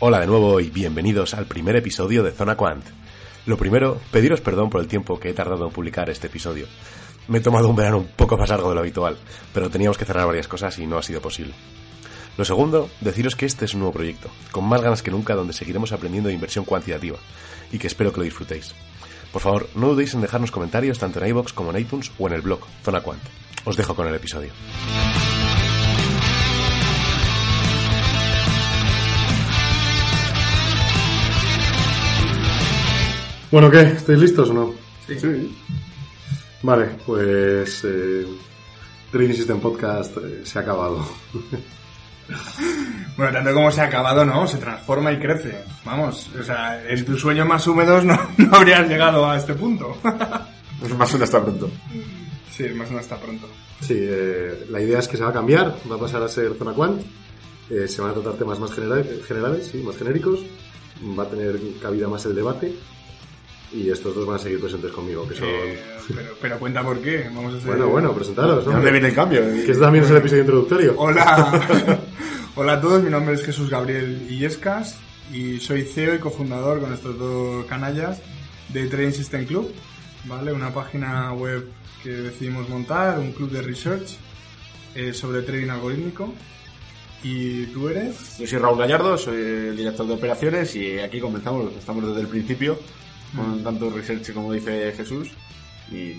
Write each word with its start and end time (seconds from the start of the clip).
Hola 0.00 0.20
de 0.20 0.28
nuevo 0.28 0.60
y 0.60 0.70
bienvenidos 0.70 1.34
al 1.34 1.46
primer 1.46 1.74
episodio 1.74 2.22
de 2.22 2.30
Zona 2.30 2.56
Quant. 2.56 2.84
Lo 3.46 3.56
primero, 3.56 4.00
pediros 4.12 4.40
perdón 4.40 4.70
por 4.70 4.80
el 4.80 4.86
tiempo 4.86 5.18
que 5.18 5.30
he 5.30 5.34
tardado 5.34 5.66
en 5.66 5.72
publicar 5.72 6.08
este 6.08 6.28
episodio. 6.28 6.68
Me 7.26 7.38
he 7.38 7.40
tomado 7.40 7.68
un 7.68 7.74
verano 7.74 7.98
un 7.98 8.06
poco 8.06 8.36
más 8.36 8.48
largo 8.48 8.68
de 8.68 8.76
lo 8.76 8.80
habitual, 8.80 9.18
pero 9.52 9.70
teníamos 9.70 9.98
que 9.98 10.04
cerrar 10.04 10.28
varias 10.28 10.46
cosas 10.46 10.78
y 10.78 10.86
no 10.86 10.98
ha 10.98 11.02
sido 11.02 11.20
posible. 11.20 11.52
Lo 12.36 12.44
segundo, 12.44 12.88
deciros 13.00 13.34
que 13.34 13.46
este 13.46 13.64
es 13.64 13.74
un 13.74 13.80
nuevo 13.80 13.92
proyecto, 13.92 14.30
con 14.52 14.68
más 14.68 14.82
ganas 14.82 15.02
que 15.02 15.10
nunca 15.10 15.34
donde 15.34 15.52
seguiremos 15.52 15.90
aprendiendo 15.90 16.28
de 16.28 16.34
inversión 16.34 16.64
cuantitativa, 16.64 17.18
y 17.72 17.78
que 17.80 17.88
espero 17.88 18.12
que 18.12 18.18
lo 18.18 18.24
disfrutéis. 18.24 18.76
Por 19.32 19.42
favor, 19.42 19.68
no 19.74 19.88
dudéis 19.88 20.14
en 20.14 20.20
dejarnos 20.20 20.52
comentarios 20.52 21.00
tanto 21.00 21.18
en 21.18 21.26
iVoox 21.30 21.52
como 21.52 21.72
en 21.72 21.78
iTunes 21.78 22.12
o 22.20 22.28
en 22.28 22.34
el 22.34 22.42
blog 22.42 22.60
Zona 22.84 23.00
Quant. 23.00 23.22
Os 23.64 23.76
dejo 23.76 23.96
con 23.96 24.06
el 24.06 24.14
episodio. 24.14 24.52
Bueno, 33.50 33.70
¿qué? 33.70 33.80
¿Estáis 33.80 34.18
listos 34.18 34.50
o 34.50 34.54
no? 34.54 34.74
Sí. 35.06 35.56
Vale, 36.62 36.86
pues 37.06 37.82
eh, 37.84 38.26
Trading 39.10 39.32
System 39.34 39.60
Podcast 39.60 40.16
eh, 40.18 40.40
se 40.44 40.58
ha 40.58 40.62
acabado. 40.62 41.04
Bueno, 43.16 43.32
tanto 43.32 43.54
como 43.54 43.70
se 43.72 43.80
ha 43.80 43.84
acabado, 43.84 44.22
¿no? 44.22 44.46
Se 44.46 44.58
transforma 44.58 45.10
y 45.10 45.18
crece. 45.18 45.64
Vamos, 45.82 46.28
o 46.38 46.42
sea, 46.42 46.86
en 46.86 47.02
tus 47.06 47.18
sueños 47.22 47.48
más 47.48 47.66
húmedos 47.66 48.04
no, 48.04 48.14
no 48.36 48.54
habrías 48.54 48.86
llegado 48.86 49.28
a 49.28 49.38
este 49.38 49.54
punto. 49.54 49.96
Es 50.84 50.94
más 50.94 51.12
una 51.14 51.24
está 51.24 51.42
pronto. 51.42 51.70
sí, 52.50 52.68
más 52.68 52.88
no 52.90 53.00
está 53.00 53.16
pronto. 53.18 53.48
Sí, 53.80 53.94
eh, 53.98 54.66
la 54.70 54.80
idea 54.80 54.98
es 55.00 55.08
que 55.08 55.16
se 55.16 55.24
va 55.24 55.30
a 55.30 55.32
cambiar, 55.32 55.74
va 55.90 55.96
a 55.96 55.98
pasar 55.98 56.22
a 56.22 56.28
ser 56.28 56.52
Zona 56.58 56.72
Quant, 56.74 57.00
eh, 57.70 57.88
se 57.88 58.00
van 58.02 58.10
a 58.10 58.14
tratar 58.14 58.34
temas 58.34 58.60
más 58.60 58.70
genera- 58.72 59.02
generales, 59.26 59.66
sí, 59.72 59.78
más 59.78 59.96
genéricos, 59.96 60.40
va 61.18 61.22
a 61.24 61.28
tener 61.30 61.58
cabida 61.82 62.06
más 62.08 62.24
el 62.26 62.34
debate 62.36 62.74
y 63.72 63.90
estos 63.90 64.14
dos 64.14 64.26
van 64.26 64.36
a 64.36 64.38
seguir 64.38 64.60
presentes 64.60 64.90
conmigo, 64.92 65.28
que 65.28 65.34
son... 65.34 65.48
Eh, 65.48 65.78
pero, 66.14 66.30
pero 66.40 66.58
cuenta 66.58 66.82
por 66.82 67.00
qué. 67.00 67.28
Vamos 67.34 67.54
a 67.54 67.56
hacer... 67.58 67.68
Bueno, 67.68 67.88
bueno, 67.88 68.14
presentaros, 68.14 68.56
¿De 68.56 68.60
hombre. 68.60 68.74
dónde 68.74 68.90
viene 68.92 69.08
el 69.08 69.14
cambio? 69.14 69.40
Que 69.42 69.60
este 69.60 69.74
también 69.74 70.04
es 70.04 70.10
el 70.10 70.16
episodio 70.16 70.42
introductorio. 70.42 70.94
Hola. 70.96 71.98
Hola 72.54 72.72
a 72.72 72.80
todos, 72.80 73.02
mi 73.02 73.10
nombre 73.10 73.34
es 73.34 73.44
Jesús 73.44 73.70
Gabriel 73.70 74.26
Illescas 74.28 74.98
y 75.32 75.58
soy 75.60 75.82
CEO 75.82 76.14
y 76.14 76.18
cofundador 76.18 76.80
con 76.80 76.92
estos 76.92 77.18
dos 77.18 77.66
canallas 77.66 78.20
de 78.70 78.86
Trading 78.86 79.12
System 79.12 79.44
Club, 79.46 79.70
¿vale? 80.24 80.52
Una 80.52 80.72
página 80.72 81.32
web 81.34 81.68
que 82.02 82.10
decidimos 82.10 82.68
montar, 82.68 83.18
un 83.18 83.32
club 83.32 83.50
de 83.50 83.62
research 83.62 84.16
eh, 84.94 85.12
sobre 85.12 85.42
trading 85.42 85.68
algorítmico. 85.68 86.32
¿Y 87.22 87.66
tú 87.66 87.88
eres? 87.88 88.38
Yo 88.38 88.46
soy 88.46 88.58
Raúl 88.58 88.78
Gallardo, 88.78 89.18
soy 89.18 89.36
el 89.36 89.76
director 89.76 90.06
de 90.06 90.14
operaciones 90.14 90.74
y 90.76 90.98
aquí 90.98 91.20
comenzamos, 91.20 91.72
estamos 91.78 92.06
desde 92.06 92.20
el 92.22 92.28
principio 92.28 92.78
con 93.36 93.62
tanto 93.62 93.90
research 93.90 94.32
como 94.32 94.52
dice 94.52 94.92
Jesús 94.96 95.30
y 95.90 96.14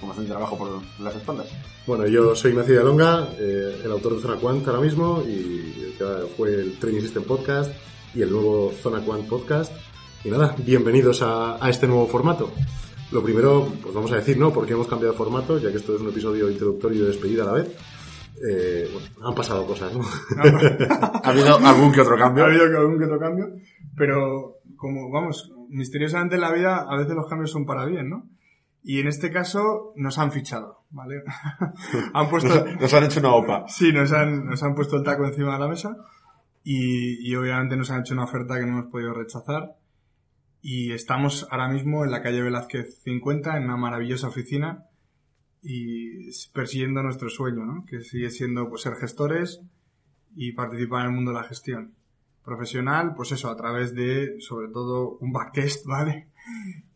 con 0.00 0.08
bastante 0.08 0.30
trabajo 0.30 0.56
por 0.58 0.80
las 1.00 1.14
espaldas. 1.14 1.46
Bueno, 1.86 2.06
yo 2.06 2.34
soy 2.34 2.52
Ignacio 2.52 2.80
Alonga, 2.80 3.28
eh, 3.38 3.80
el 3.84 3.90
autor 3.90 4.16
de 4.16 4.22
Zona 4.22 4.36
Quant 4.36 4.66
ahora 4.66 4.80
mismo 4.80 5.22
y 5.26 5.84
el 5.86 5.94
que 5.98 6.04
fue 6.36 6.54
el 6.54 6.78
Trading 6.78 7.00
System 7.00 7.24
Podcast 7.24 7.72
y 8.14 8.22
el 8.22 8.30
nuevo 8.30 8.72
Zona 8.82 9.00
Quant 9.04 9.26
Podcast. 9.28 9.72
Y 10.24 10.30
nada, 10.30 10.54
bienvenidos 10.58 11.22
a, 11.22 11.62
a 11.64 11.68
este 11.70 11.86
nuevo 11.86 12.06
formato. 12.06 12.50
Lo 13.12 13.22
primero, 13.22 13.68
pues 13.82 13.94
vamos 13.94 14.10
a 14.12 14.16
decir, 14.16 14.38
¿no? 14.38 14.52
¿Por 14.52 14.66
qué 14.66 14.72
hemos 14.72 14.86
cambiado 14.88 15.12
de 15.12 15.18
formato? 15.18 15.58
Ya 15.58 15.70
que 15.70 15.76
esto 15.76 15.94
es 15.94 16.00
un 16.00 16.08
episodio 16.08 16.50
introductorio 16.50 16.98
y 16.98 17.00
de 17.02 17.08
despedida 17.08 17.42
a 17.42 17.46
la 17.46 17.52
vez. 17.52 17.68
Eh, 18.50 18.88
bueno, 18.92 19.28
han 19.28 19.34
pasado 19.34 19.64
cosas, 19.66 19.92
¿no? 19.94 20.00
Ha 21.22 21.28
habido 21.30 21.56
algún 21.58 21.92
que 21.92 22.00
otro 22.00 22.16
Ha 22.16 22.18
cambio. 22.18 22.44
habido 22.46 22.68
que 22.68 22.76
algún 22.76 22.98
que 22.98 23.04
otro 23.04 23.18
cambio, 23.20 23.46
pero 23.96 24.56
como, 24.76 25.10
vamos, 25.10 25.52
misteriosamente 25.74 26.36
en 26.36 26.40
la 26.40 26.52
vida 26.52 26.86
a 26.88 26.96
veces 26.96 27.14
los 27.14 27.28
cambios 27.28 27.50
son 27.50 27.66
para 27.66 27.84
bien, 27.84 28.08
¿no? 28.08 28.28
Y 28.82 29.00
en 29.00 29.08
este 29.08 29.30
caso 29.30 29.92
nos 29.96 30.18
han 30.18 30.30
fichado, 30.30 30.84
¿vale? 30.90 31.22
han 32.14 32.28
puesto... 32.28 32.48
Nos, 32.48 32.80
nos 32.80 32.94
han 32.94 33.04
hecho 33.04 33.20
una 33.20 33.34
OPA. 33.34 33.64
Sí, 33.66 33.92
nos 33.92 34.12
han, 34.12 34.46
nos 34.46 34.62
han 34.62 34.74
puesto 34.74 34.96
el 34.96 35.02
taco 35.02 35.26
encima 35.26 35.54
de 35.54 35.58
la 35.58 35.68
mesa 35.68 35.96
y, 36.62 37.28
y 37.28 37.34
obviamente 37.34 37.76
nos 37.76 37.90
han 37.90 38.00
hecho 38.00 38.14
una 38.14 38.24
oferta 38.24 38.58
que 38.58 38.66
no 38.66 38.78
hemos 38.78 38.92
podido 38.92 39.14
rechazar. 39.14 39.76
Y 40.60 40.92
estamos 40.92 41.46
ahora 41.50 41.68
mismo 41.68 42.04
en 42.04 42.10
la 42.10 42.22
calle 42.22 42.42
Velázquez 42.42 43.02
50, 43.02 43.56
en 43.56 43.64
una 43.64 43.76
maravillosa 43.76 44.28
oficina 44.28 44.84
y 45.62 46.30
persiguiendo 46.52 47.02
nuestro 47.02 47.30
sueño, 47.30 47.64
¿no? 47.64 47.84
Que 47.86 48.00
sigue 48.00 48.30
siendo 48.30 48.68
pues, 48.68 48.82
ser 48.82 48.94
gestores 48.94 49.60
y 50.36 50.52
participar 50.52 51.00
en 51.00 51.06
el 51.06 51.12
mundo 51.14 51.32
de 51.32 51.38
la 51.38 51.48
gestión 51.48 51.94
profesional, 52.44 53.14
pues 53.16 53.32
eso, 53.32 53.48
a 53.48 53.56
través 53.56 53.94
de, 53.94 54.36
sobre 54.40 54.68
todo, 54.68 55.16
un 55.20 55.32
backtest, 55.32 55.86
¿vale? 55.86 56.28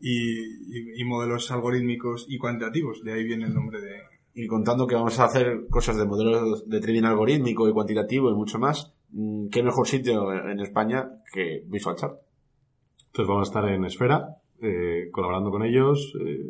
Y, 0.01 0.41
y- 0.41 1.01
y 1.01 1.05
modelos 1.05 1.51
algorítmicos 1.51 2.27
y 2.29 2.39
cuantitativos, 2.39 3.03
de 3.03 3.13
ahí 3.15 3.25
viene 3.25 3.47
el 3.47 3.55
nombre 3.55 3.81
de, 3.81 3.97
Y 4.35 4.47
contando 4.47 4.87
que 4.87 4.95
vamos 4.95 5.19
a 5.19 5.25
hacer 5.25 5.67
cosas 5.71 5.97
de 5.97 6.05
modelos 6.07 6.69
de 6.69 6.81
trading 6.81 7.05
algorítmico 7.05 7.69
y 7.69 7.73
cuantitativo 7.73 8.31
y 8.31 8.35
mucho 8.35 8.59
más, 8.59 8.93
mm, 9.11 9.49
¿qué 9.49 9.63
mejor 9.63 9.87
sitio 9.89 10.33
en 10.33 10.61
España 10.61 11.09
que 11.33 11.63
Visual 11.67 11.97
Chart? 11.97 12.15
Entonces 13.07 13.29
vamos 13.29 13.49
a 13.49 13.51
estar 13.51 13.69
en 13.69 13.85
Esfera, 13.85 14.37
eh, 14.61 15.09
colaborando 15.11 15.51
con 15.51 15.63
ellos, 15.65 16.13
eh, 16.25 16.45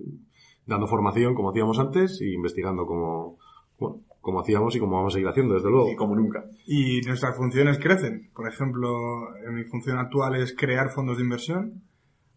dando 0.67 0.87
formación 0.89 1.35
como 1.35 1.51
hacíamos 1.51 1.79
antes 1.79 2.21
y 2.21 2.35
investigando 2.35 2.85
como, 2.85 3.39
bueno, 3.79 4.01
como 4.29 4.41
hacíamos 4.41 4.77
y 4.77 4.79
como 4.79 4.97
vamos 4.97 5.15
a 5.15 5.17
seguir 5.17 5.29
haciendo, 5.29 5.55
desde 5.55 5.71
luego. 5.71 5.91
Y 5.91 5.97
como 5.97 6.15
nunca. 6.15 6.45
Y 6.67 7.01
nuestras 7.01 7.35
funciones 7.35 7.79
crecen. 7.79 8.31
Por 8.35 8.47
ejemplo, 8.47 9.35
en 9.43 9.55
mi 9.55 9.65
función 9.65 9.97
actual 9.97 10.37
es 10.37 10.55
crear 10.55 10.91
fondos 10.91 11.17
de 11.17 11.23
inversión. 11.23 11.83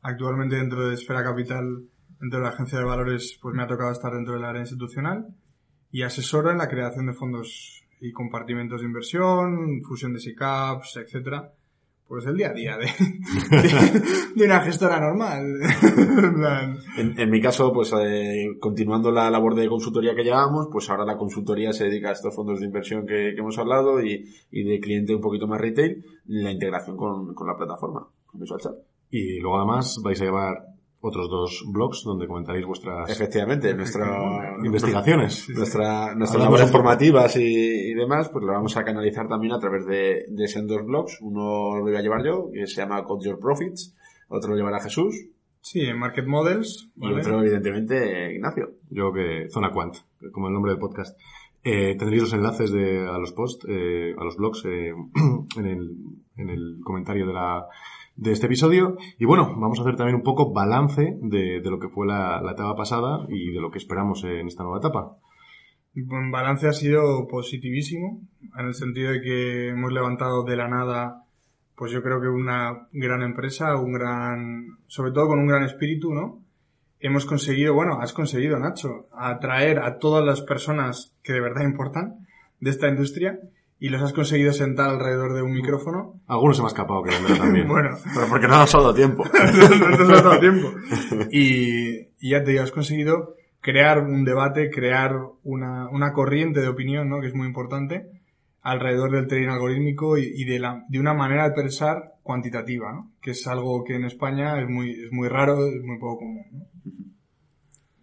Actualmente 0.02 0.56
dentro 0.56 0.88
de 0.88 0.94
Esfera 0.96 1.22
Capital, 1.22 1.84
dentro 2.18 2.40
de 2.40 2.46
la 2.46 2.52
agencia 2.52 2.78
de 2.78 2.86
valores, 2.86 3.38
pues 3.42 3.54
me 3.54 3.64
ha 3.64 3.68
tocado 3.68 3.92
estar 3.92 4.14
dentro 4.14 4.36
del 4.36 4.46
área 4.46 4.62
institucional 4.62 5.36
y 5.92 6.04
asesoro 6.04 6.50
en 6.50 6.60
la 6.60 6.70
creación 6.70 7.08
de 7.08 7.14
fondos 7.14 7.84
y 8.00 8.14
compartimentos 8.14 8.80
de 8.80 8.88
inversión, 8.88 9.82
fusión 9.86 10.14
de 10.14 10.22
SICAPs, 10.22 10.96
etcétera. 10.96 11.52
Pues 12.12 12.26
el 12.26 12.36
día 12.36 12.50
a 12.50 12.54
día 12.54 12.76
de, 12.76 12.88
de, 13.58 14.02
de 14.36 14.46
una 14.46 14.60
gestora 14.60 15.00
normal. 15.00 15.46
En 16.98 17.30
mi 17.30 17.40
caso, 17.40 17.72
pues 17.72 17.94
eh, 17.98 18.58
continuando 18.60 19.12
la 19.12 19.30
labor 19.30 19.56
de 19.56 19.70
consultoría 19.70 20.14
que 20.14 20.26
llevábamos, 20.26 20.68
pues 20.70 20.90
ahora 20.90 21.06
la 21.06 21.16
consultoría 21.16 21.72
se 21.72 21.86
dedica 21.86 22.10
a 22.10 22.12
estos 22.12 22.36
fondos 22.36 22.60
de 22.60 22.66
inversión 22.66 23.06
que, 23.08 23.32
que 23.34 23.40
hemos 23.40 23.58
hablado 23.58 24.04
y, 24.04 24.26
y 24.52 24.64
de 24.64 24.82
cliente 24.82 25.16
un 25.16 25.22
poquito 25.22 25.48
más 25.48 25.62
retail, 25.62 26.04
la 26.26 26.52
integración 26.52 26.98
con, 26.98 27.34
con 27.34 27.48
la 27.48 27.56
plataforma, 27.56 28.06
con 28.26 28.42
Visual 28.42 28.60
Chat. 28.60 28.76
Y 29.10 29.40
luego 29.40 29.60
además 29.60 29.98
vais 30.04 30.20
a 30.20 30.26
llevar 30.26 30.71
otros 31.02 31.30
dos 31.30 31.64
blogs 31.72 32.04
donde 32.04 32.28
comentaréis 32.28 32.66
vuestras 32.66 33.10
Efectivamente, 33.10 33.74
nuestra, 33.74 34.56
investigaciones. 34.64 35.50
nuestra, 35.50 36.16
nuestras 36.16 36.44
labores 36.44 36.66
un 36.66 36.72
poco. 36.72 36.84
formativas 36.84 37.36
y, 37.36 37.92
y 37.92 37.94
demás, 37.94 38.30
pues 38.30 38.46
lo 38.46 38.54
vamos 38.54 38.78
a 38.78 38.84
canalizar 38.84 39.28
también 39.28 39.54
a 39.54 39.60
través 39.60 39.86
de, 39.86 40.26
de 40.30 40.44
esos 40.46 40.66
dos 40.68 40.86
blogs. 40.86 41.20
Uno 41.22 41.76
lo 41.76 41.82
voy 41.82 41.96
a 41.96 42.02
llevar 42.02 42.24
yo, 42.24 42.50
que 42.54 42.68
se 42.68 42.82
llama 42.82 43.04
Code 43.04 43.26
Your 43.28 43.40
Profits, 43.40 43.96
otro 44.30 44.52
lo 44.52 44.58
llevará 44.58 44.80
Jesús 44.80 45.16
sí, 45.62 45.82
en 45.82 45.98
Market 45.98 46.26
Models. 46.28 46.90
y 46.96 47.02
¿vale? 47.02 47.22
otro, 47.22 47.42
evidentemente, 47.42 48.34
Ignacio. 48.34 48.72
Yo 48.90 49.14
que 49.14 49.48
Zona 49.50 49.72
Quant, 49.72 49.96
como 50.32 50.48
el 50.48 50.54
nombre 50.54 50.72
del 50.72 50.80
podcast. 50.80 51.18
Eh, 51.64 51.96
tendréis 51.98 52.24
los 52.24 52.34
enlaces 52.34 52.72
de, 52.72 53.08
a 53.08 53.20
los 53.20 53.34
posts, 53.34 53.68
eh, 53.70 54.16
a 54.18 54.24
los 54.24 54.36
blogs 54.36 54.66
eh, 54.66 54.90
en, 55.58 55.66
el, 55.66 55.96
en 56.38 56.50
el 56.50 56.80
comentario 56.84 57.28
de, 57.28 57.34
la, 57.34 57.66
de 58.22 58.32
este 58.32 58.46
episodio. 58.46 58.98
Y 59.18 59.26
bueno, 59.26 59.56
vamos 59.58 59.80
a 59.80 59.82
hacer 59.82 59.96
también 59.96 60.16
un 60.16 60.24
poco 60.24 60.54
balance 60.54 61.18
de, 61.22 61.60
de 61.60 61.70
lo 61.70 61.80
que 61.80 61.90
fue 61.90 62.06
la, 62.08 62.40
la 62.42 62.52
etapa 62.52 62.76
pasada 62.76 63.26
y 63.28 63.52
de 63.52 63.60
lo 63.60 63.72
que 63.72 63.80
esperamos 63.80 64.24
en 64.24 64.48
esta 64.48 64.64
nueva 64.64 64.78
etapa. 64.78 65.18
En 65.96 66.32
balance 66.32 66.68
ha 66.68 66.74
sido 66.74 67.28
positivísimo, 67.28 68.22
en 68.58 68.66
el 68.68 68.76
sentido 68.76 69.12
de 69.12 69.22
que 69.22 69.70
hemos 69.70 69.92
levantado 69.92 70.44
de 70.44 70.56
la 70.56 70.70
nada, 70.70 71.26
pues 71.76 71.92
yo 71.92 72.02
creo 72.02 72.22
que 72.22 72.28
una 72.28 72.88
gran 72.94 73.24
empresa, 73.24 73.76
un 73.76 73.92
gran, 73.92 74.78
sobre 74.88 75.12
todo 75.12 75.28
con 75.28 75.40
un 75.40 75.48
gran 75.48 75.64
espíritu, 75.64 76.14
¿no? 76.14 76.42
hemos 77.02 77.26
conseguido, 77.26 77.74
bueno, 77.74 78.00
has 78.00 78.14
conseguido, 78.14 78.60
Nacho, 78.60 79.08
atraer 79.12 79.80
a 79.80 79.98
todas 79.98 80.24
las 80.24 80.42
personas 80.42 81.16
que 81.24 81.34
de 81.34 81.42
verdad 81.42 81.64
importan 81.64 82.28
de 82.60 82.70
esta 82.70 82.88
industria 82.88 83.40
y 83.82 83.90
los 83.90 84.00
has 84.04 84.14
conseguido 84.14 84.54
sentar 84.54 84.92
alrededor 84.92 85.34
de 85.34 85.42
un 85.42 85.54
micrófono. 85.54 86.22
Algunos 86.28 86.56
se 86.56 86.62
me 86.62 86.68
ha 86.68 86.70
escapado 86.70 87.02
que 87.02 87.10
vendrá 87.10 87.36
también. 87.36 87.68
bueno, 87.68 87.98
Pero 88.14 88.28
porque 88.30 88.48
no 88.48 88.60
nos 88.60 88.76
ha 88.76 88.78
dado 88.78 88.94
tiempo. 88.94 89.24
no 90.00 90.06
dado 90.22 90.40
tiempo. 90.40 90.72
Y, 91.32 92.10
y 92.20 92.30
ya 92.30 92.44
te 92.44 92.52
digo, 92.52 92.64
has 92.64 92.72
conseguido 92.72 93.34
crear 93.60 93.98
un 93.98 94.24
debate, 94.24 94.70
crear 94.70 95.16
una, 95.44 95.90
una 95.90 96.14
corriente 96.14 96.62
de 96.62 96.68
opinión, 96.68 97.10
¿no? 97.10 97.22
Que 97.22 97.28
es 97.28 97.34
muy 97.34 97.48
importante 97.48 98.06
alrededor 98.62 99.10
del 99.14 99.28
trading 99.28 99.48
algorítmico 99.48 100.16
y, 100.16 100.32
y 100.36 100.46
de, 100.46 100.60
la, 100.60 100.86
de 100.88 101.00
una 101.00 101.16
manera 101.16 101.50
de 101.50 101.56
pensar 101.56 102.14
cuantitativa, 102.22 102.94
¿no? 102.94 103.12
Que 103.20 103.32
es 103.32 103.48
algo 103.48 103.84
que 103.84 103.96
en 103.96 104.06
España 104.06 104.62
es 104.62 104.70
muy, 104.70 104.92
es 104.92 105.12
muy 105.12 105.28
raro, 105.28 105.66
es 105.66 105.82
muy 105.82 105.98
poco 105.98 106.20
común, 106.20 106.46
¿no? 106.52 106.66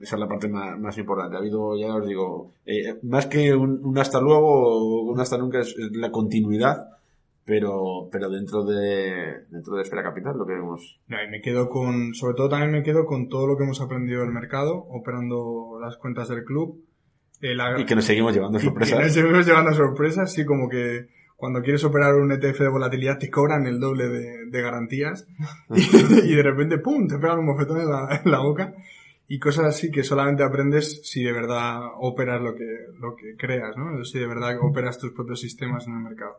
Esa 0.01 0.17
es 0.17 0.21
la 0.21 0.29
parte 0.29 0.49
más, 0.49 0.79
más 0.79 0.97
importante. 0.99 1.37
Ha 1.37 1.41
habido, 1.41 1.77
ya 1.77 1.95
os 1.97 2.07
digo, 2.07 2.53
eh, 2.67 2.97
más 3.03 3.27
que 3.27 3.55
un, 3.55 3.81
un 3.85 3.99
hasta 3.99 4.21
luego, 4.21 5.03
un 5.03 5.19
hasta 5.21 5.37
nunca 5.39 5.61
es, 5.61 5.69
es 5.77 5.91
la 5.97 6.11
continuidad, 6.13 6.89
pero, 7.45 8.09
pero 8.13 8.29
dentro 8.31 8.65
de, 8.65 9.45
dentro 9.51 9.75
de 9.75 9.83
Esfera 9.83 10.03
Capital, 10.03 10.37
lo 10.37 10.47
que 10.47 10.53
vemos. 10.53 11.01
No, 11.09 11.17
y 11.23 11.29
me 11.31 11.41
quedo 11.41 11.69
con, 11.69 12.15
sobre 12.15 12.35
todo 12.35 12.49
también 12.49 12.71
me 12.73 12.83
quedo 12.83 13.07
con 13.07 13.29
todo 13.29 13.47
lo 13.47 13.57
que 13.57 13.65
hemos 13.65 13.81
aprendido 13.81 14.21
del 14.21 14.31
mercado, 14.33 14.87
operando 14.91 15.79
las 15.81 15.97
cuentas 15.97 16.29
del 16.29 16.45
club. 16.45 16.81
Eh, 17.41 17.55
la- 17.55 17.81
Y 17.81 17.87
que 17.87 17.95
nos 17.95 18.05
seguimos 18.05 18.35
llevando 18.35 18.59
Y 18.59 18.61
que 18.61 18.67
nos 18.69 18.89
sorpresas. 18.89 19.13
seguimos 19.15 19.47
llevando 19.47 19.73
sorpresas, 19.73 20.33
sí, 20.33 20.45
como 20.45 20.69
que 20.69 21.07
cuando 21.37 21.63
quieres 21.63 21.83
operar 21.85 22.17
un 22.17 22.33
ETF 22.33 22.61
de 22.65 22.69
volatilidad 22.69 23.19
te 23.19 23.31
cobran 23.31 23.67
el 23.67 23.79
doble 23.81 24.09
de, 24.09 24.47
de 24.47 24.61
garantías 24.63 25.27
y, 25.75 25.81
y 26.33 26.35
de 26.37 26.43
repente, 26.43 26.79
¡pum!, 26.79 27.07
te 27.09 27.17
pegan 27.19 27.39
un 27.39 27.47
bofetón 27.47 27.81
en 27.81 27.89
la, 27.91 28.21
en 28.25 28.31
la 28.31 28.41
boca 28.41 28.75
y 29.31 29.39
cosas 29.39 29.67
así 29.67 29.91
que 29.91 30.03
solamente 30.03 30.43
aprendes 30.43 31.03
si 31.07 31.23
de 31.23 31.33
verdad 31.33 31.83
operas 32.01 32.41
lo 32.41 32.55
que, 32.55 32.65
lo 32.99 33.15
que 33.15 33.37
creas, 33.37 33.77
¿no? 33.77 34.03
Si 34.03 34.19
de 34.19 34.27
verdad 34.27 34.59
operas 34.63 34.99
tus 34.99 35.13
propios 35.13 35.41
sistemas 35.41 35.87
en 35.87 35.97
el 35.97 36.01
mercado. 36.01 36.39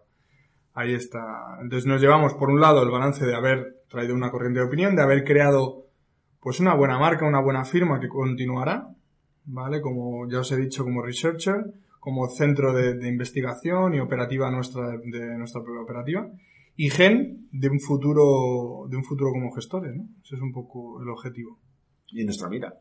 Ahí 0.74 0.96
está. 0.96 1.60
Entonces 1.62 1.86
nos 1.86 2.02
llevamos, 2.02 2.34
por 2.34 2.50
un 2.50 2.60
lado, 2.60 2.82
el 2.82 2.90
balance 2.90 3.28
de 3.28 3.36
haber 3.36 3.84
traído 3.90 4.16
una 4.16 4.32
corriente 4.32 4.60
de 4.60 4.66
opinión, 4.66 4.96
de 4.96 5.04
haber 5.04 5.24
creado 5.24 5.86
pues 6.40 6.60
una 6.60 6.74
buena 6.74 6.98
marca, 6.98 7.28
una 7.28 7.42
buena 7.42 7.64
firma 7.64 8.00
que 8.00 8.08
continuará, 8.08 8.88
¿vale? 9.46 9.82
Como 9.82 10.28
ya 10.28 10.40
os 10.40 10.52
he 10.52 10.58
dicho, 10.58 10.84
como 10.84 11.04
researcher, 11.04 11.66
como 12.00 12.28
centro 12.28 12.74
de, 12.74 13.08
investigación 13.08 13.94
y 13.94 14.00
operativa 14.00 14.50
nuestra, 14.50 14.98
de 14.98 15.38
nuestra 15.38 15.62
propia 15.62 15.84
operativa. 15.84 16.28
Y 16.76 16.90
gen 16.90 17.50
de 17.52 17.70
un 17.70 17.80
futuro, 17.80 18.88
de 18.90 18.98
un 18.98 19.04
futuro 19.04 19.32
como 19.32 19.52
gestores, 19.52 19.96
¿no? 19.96 20.06
Ese 20.24 20.36
es 20.36 20.42
un 20.42 20.54
poco 20.54 21.04
el 21.04 21.10
objetivo. 21.10 21.60
Y 22.12 22.24
nuestra 22.26 22.50
mira. 22.50 22.74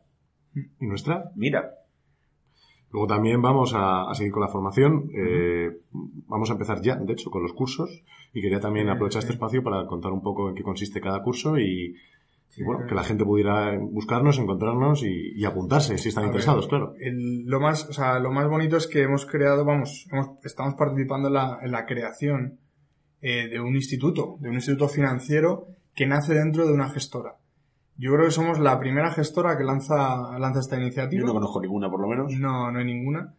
¿Y 0.79 0.85
nuestra? 0.85 1.31
Mira. 1.35 1.71
Luego 2.91 3.07
también 3.07 3.41
vamos 3.41 3.73
a, 3.75 4.09
a 4.09 4.15
seguir 4.15 4.31
con 4.31 4.41
la 4.41 4.47
formación. 4.47 5.09
Eh, 5.13 5.69
vamos 6.27 6.49
a 6.49 6.53
empezar 6.53 6.81
ya, 6.81 6.95
de 6.95 7.13
hecho, 7.13 7.29
con 7.29 7.43
los 7.43 7.53
cursos. 7.53 8.01
Y 8.33 8.41
quería 8.41 8.59
también 8.59 8.89
aprovechar 8.89 9.19
este 9.21 9.33
espacio 9.33 9.63
para 9.63 9.85
contar 9.85 10.11
un 10.11 10.21
poco 10.21 10.49
en 10.49 10.55
qué 10.55 10.63
consiste 10.63 10.99
cada 11.01 11.21
curso 11.21 11.57
y, 11.59 11.95
y, 12.57 12.63
bueno, 12.63 12.87
que 12.87 12.95
la 12.95 13.03
gente 13.03 13.25
pudiera 13.25 13.77
buscarnos, 13.79 14.39
encontrarnos 14.39 15.03
y, 15.03 15.33
y 15.35 15.45
apuntarse 15.45 15.97
si 15.99 16.09
están 16.09 16.23
ver, 16.23 16.29
interesados, 16.29 16.67
claro. 16.67 16.93
el- 16.99 17.43
lo 17.45 17.59
más, 17.59 17.87
o 17.89 17.93
sea, 17.93 18.17
lo 18.19 18.31
más 18.31 18.47
bonito 18.49 18.77
es 18.77 18.87
que 18.87 19.03
hemos 19.03 19.25
creado, 19.27 19.65
vamos, 19.65 20.07
hemos- 20.11 20.43
estamos 20.43 20.73
participando 20.75 21.27
en 21.27 21.35
la, 21.35 21.59
en 21.61 21.71
la 21.71 21.85
creación 21.85 22.59
eh, 23.21 23.47
de 23.49 23.59
un 23.59 23.75
instituto, 23.75 24.37
de 24.39 24.49
un 24.49 24.55
instituto 24.55 24.87
financiero 24.87 25.67
que 25.95 26.07
nace 26.07 26.33
dentro 26.33 26.65
de 26.67 26.73
una 26.73 26.89
gestora. 26.89 27.35
Yo 27.99 28.13
creo 28.13 28.27
que 28.27 28.31
somos 28.31 28.59
la 28.59 28.79
primera 28.79 29.11
gestora 29.11 29.57
que 29.57 29.65
lanza, 29.65 30.39
lanza 30.39 30.61
esta 30.61 30.79
iniciativa. 30.79 31.19
Yo 31.19 31.27
no 31.27 31.33
conozco 31.33 31.59
ninguna, 31.59 31.91
por 31.91 31.99
lo 31.99 32.07
menos. 32.07 32.31
No, 32.31 32.71
no 32.71 32.79
hay 32.79 32.85
ninguna. 32.85 33.35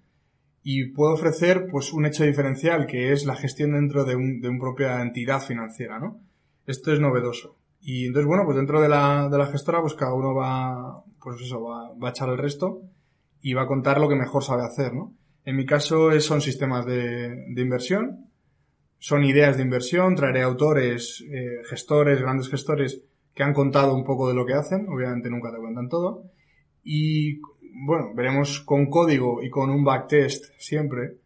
Y 0.62 0.90
puedo 0.92 1.14
ofrecer, 1.14 1.68
pues, 1.70 1.94
un 1.94 2.04
hecho 2.04 2.24
diferencial, 2.24 2.86
que 2.86 3.10
es 3.12 3.24
la 3.24 3.36
gestión 3.36 3.72
dentro 3.72 4.04
de 4.04 4.16
un, 4.16 4.42
de 4.42 4.50
una 4.50 4.60
propia 4.60 5.00
entidad 5.00 5.40
financiera, 5.40 5.98
¿no? 5.98 6.20
Esto 6.66 6.92
es 6.92 7.00
novedoso. 7.00 7.56
Y 7.80 8.08
entonces, 8.08 8.26
bueno, 8.26 8.44
pues 8.44 8.58
dentro 8.58 8.82
de 8.82 8.90
la, 8.90 9.30
de 9.30 9.38
la 9.38 9.46
gestora, 9.46 9.80
pues 9.80 9.94
cada 9.94 10.12
uno 10.12 10.34
va, 10.34 11.04
pues 11.22 11.40
eso, 11.40 11.62
va, 11.62 11.94
va 11.94 12.08
a 12.08 12.10
echar 12.10 12.28
el 12.28 12.36
resto 12.36 12.82
y 13.40 13.54
va 13.54 13.62
a 13.62 13.66
contar 13.66 13.98
lo 13.98 14.10
que 14.10 14.14
mejor 14.14 14.44
sabe 14.44 14.62
hacer, 14.62 14.92
¿no? 14.92 15.14
En 15.46 15.56
mi 15.56 15.64
caso 15.64 16.20
son 16.20 16.42
sistemas 16.42 16.84
de, 16.84 17.46
de 17.48 17.62
inversión, 17.62 18.26
son 18.98 19.24
ideas 19.24 19.56
de 19.56 19.62
inversión, 19.62 20.14
traeré 20.16 20.42
autores, 20.42 21.24
eh, 21.32 21.62
gestores, 21.64 22.20
grandes 22.20 22.50
gestores 22.50 23.06
que 23.40 23.44
han 23.44 23.54
contado 23.54 23.94
un 23.94 24.04
poco 24.04 24.28
de 24.28 24.34
lo 24.34 24.44
que 24.44 24.52
hacen, 24.52 24.86
obviamente 24.90 25.30
nunca 25.30 25.50
te 25.50 25.56
cuentan 25.56 25.88
todo, 25.88 26.24
y 26.84 27.40
bueno, 27.86 28.12
veremos 28.14 28.60
con 28.60 28.90
código 28.90 29.42
y 29.42 29.48
con 29.48 29.70
un 29.70 29.82
backtest 29.82 30.52
siempre, 30.58 31.16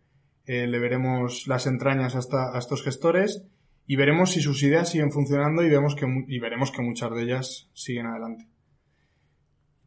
eh, 0.46 0.68
le 0.68 0.78
veremos 0.78 1.48
las 1.48 1.66
entrañas 1.66 2.14
a, 2.14 2.20
esta- 2.20 2.54
a 2.54 2.58
estos 2.60 2.84
gestores 2.84 3.42
y 3.88 3.96
veremos 3.96 4.30
si 4.30 4.40
sus 4.42 4.62
ideas 4.62 4.90
siguen 4.90 5.10
funcionando 5.10 5.64
y, 5.64 5.68
vemos 5.70 5.96
que, 5.96 6.06
y 6.28 6.38
veremos 6.38 6.70
que 6.70 6.82
muchas 6.82 7.10
de 7.10 7.22
ellas 7.24 7.68
siguen 7.72 8.06
adelante. 8.06 8.46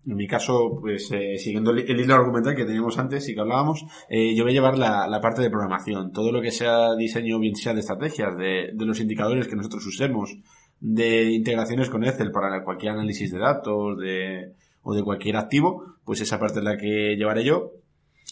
En 0.06 0.16
mi 0.18 0.28
caso, 0.28 0.78
pues 0.82 1.10
eh, 1.14 1.38
siguiendo 1.38 1.72
el 1.72 1.98
hilo 2.00 2.14
argumental 2.14 2.56
que 2.58 2.66
teníamos 2.66 2.98
antes 3.00 3.30
y 3.30 3.36
que 3.36 3.40
hablábamos, 3.40 3.86
eh, 4.10 4.36
yo 4.36 4.44
voy 4.44 4.52
a 4.52 4.56
llevar 4.56 4.78
la, 4.78 5.08
la 5.08 5.22
parte 5.22 5.42
de 5.42 5.50
programación. 5.50 6.12
Todo 6.12 6.34
lo 6.34 6.42
que 6.42 6.52
sea 6.52 6.94
diseño, 6.98 7.40
bien 7.40 7.56
sea 7.56 7.74
de 7.74 7.80
estrategias, 7.80 8.36
de, 8.38 8.72
de 8.74 8.86
los 8.86 9.00
indicadores 9.00 9.48
que 9.48 9.56
nosotros 9.56 9.86
usemos, 9.86 10.38
de 10.80 11.32
integraciones 11.32 11.90
con 11.90 12.04
Excel 12.04 12.32
para 12.32 12.64
cualquier 12.64 12.94
análisis 12.94 13.32
de 13.32 13.40
datos 13.40 13.98
de, 13.98 14.54
o 14.84 14.94
de 14.94 15.04
cualquier 15.04 15.38
activo, 15.38 15.96
pues 16.04 16.22
esa 16.22 16.40
parte 16.40 16.60
es 16.60 16.66
la 16.66 16.78
que 16.78 17.16
llevaré 17.16 17.44
yo. 17.44 17.72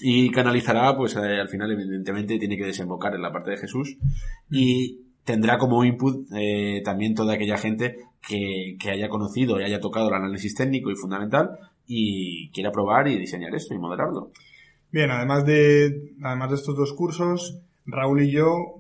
Y 0.01 0.29
canalizará, 0.29 0.95
pues 0.97 1.15
eh, 1.15 1.39
al 1.39 1.47
final, 1.47 1.71
evidentemente, 1.71 2.37
tiene 2.37 2.57
que 2.57 2.65
desembocar 2.65 3.15
en 3.15 3.21
la 3.21 3.31
parte 3.31 3.51
de 3.51 3.57
Jesús. 3.57 3.97
Y 4.51 5.05
tendrá 5.23 5.57
como 5.57 5.85
input 5.85 6.27
eh, 6.35 6.81
también 6.83 7.15
toda 7.15 7.33
aquella 7.33 7.57
gente 7.57 7.97
que, 8.27 8.75
que 8.79 8.91
haya 8.91 9.07
conocido 9.07 9.59
y 9.59 9.63
haya 9.63 9.79
tocado 9.79 10.09
el 10.09 10.15
análisis 10.15 10.53
técnico 10.53 10.91
y 10.91 10.95
fundamental 10.95 11.57
y 11.87 12.49
quiera 12.49 12.71
probar 12.71 13.07
y 13.07 13.17
diseñar 13.17 13.55
esto 13.55 13.73
y 13.73 13.79
modelarlo. 13.79 14.31
Bien, 14.91 15.11
además 15.11 15.45
de, 15.45 16.13
además 16.23 16.49
de 16.49 16.55
estos 16.55 16.75
dos 16.75 16.93
cursos, 16.93 17.59
Raúl 17.85 18.23
y 18.23 18.31
yo 18.31 18.79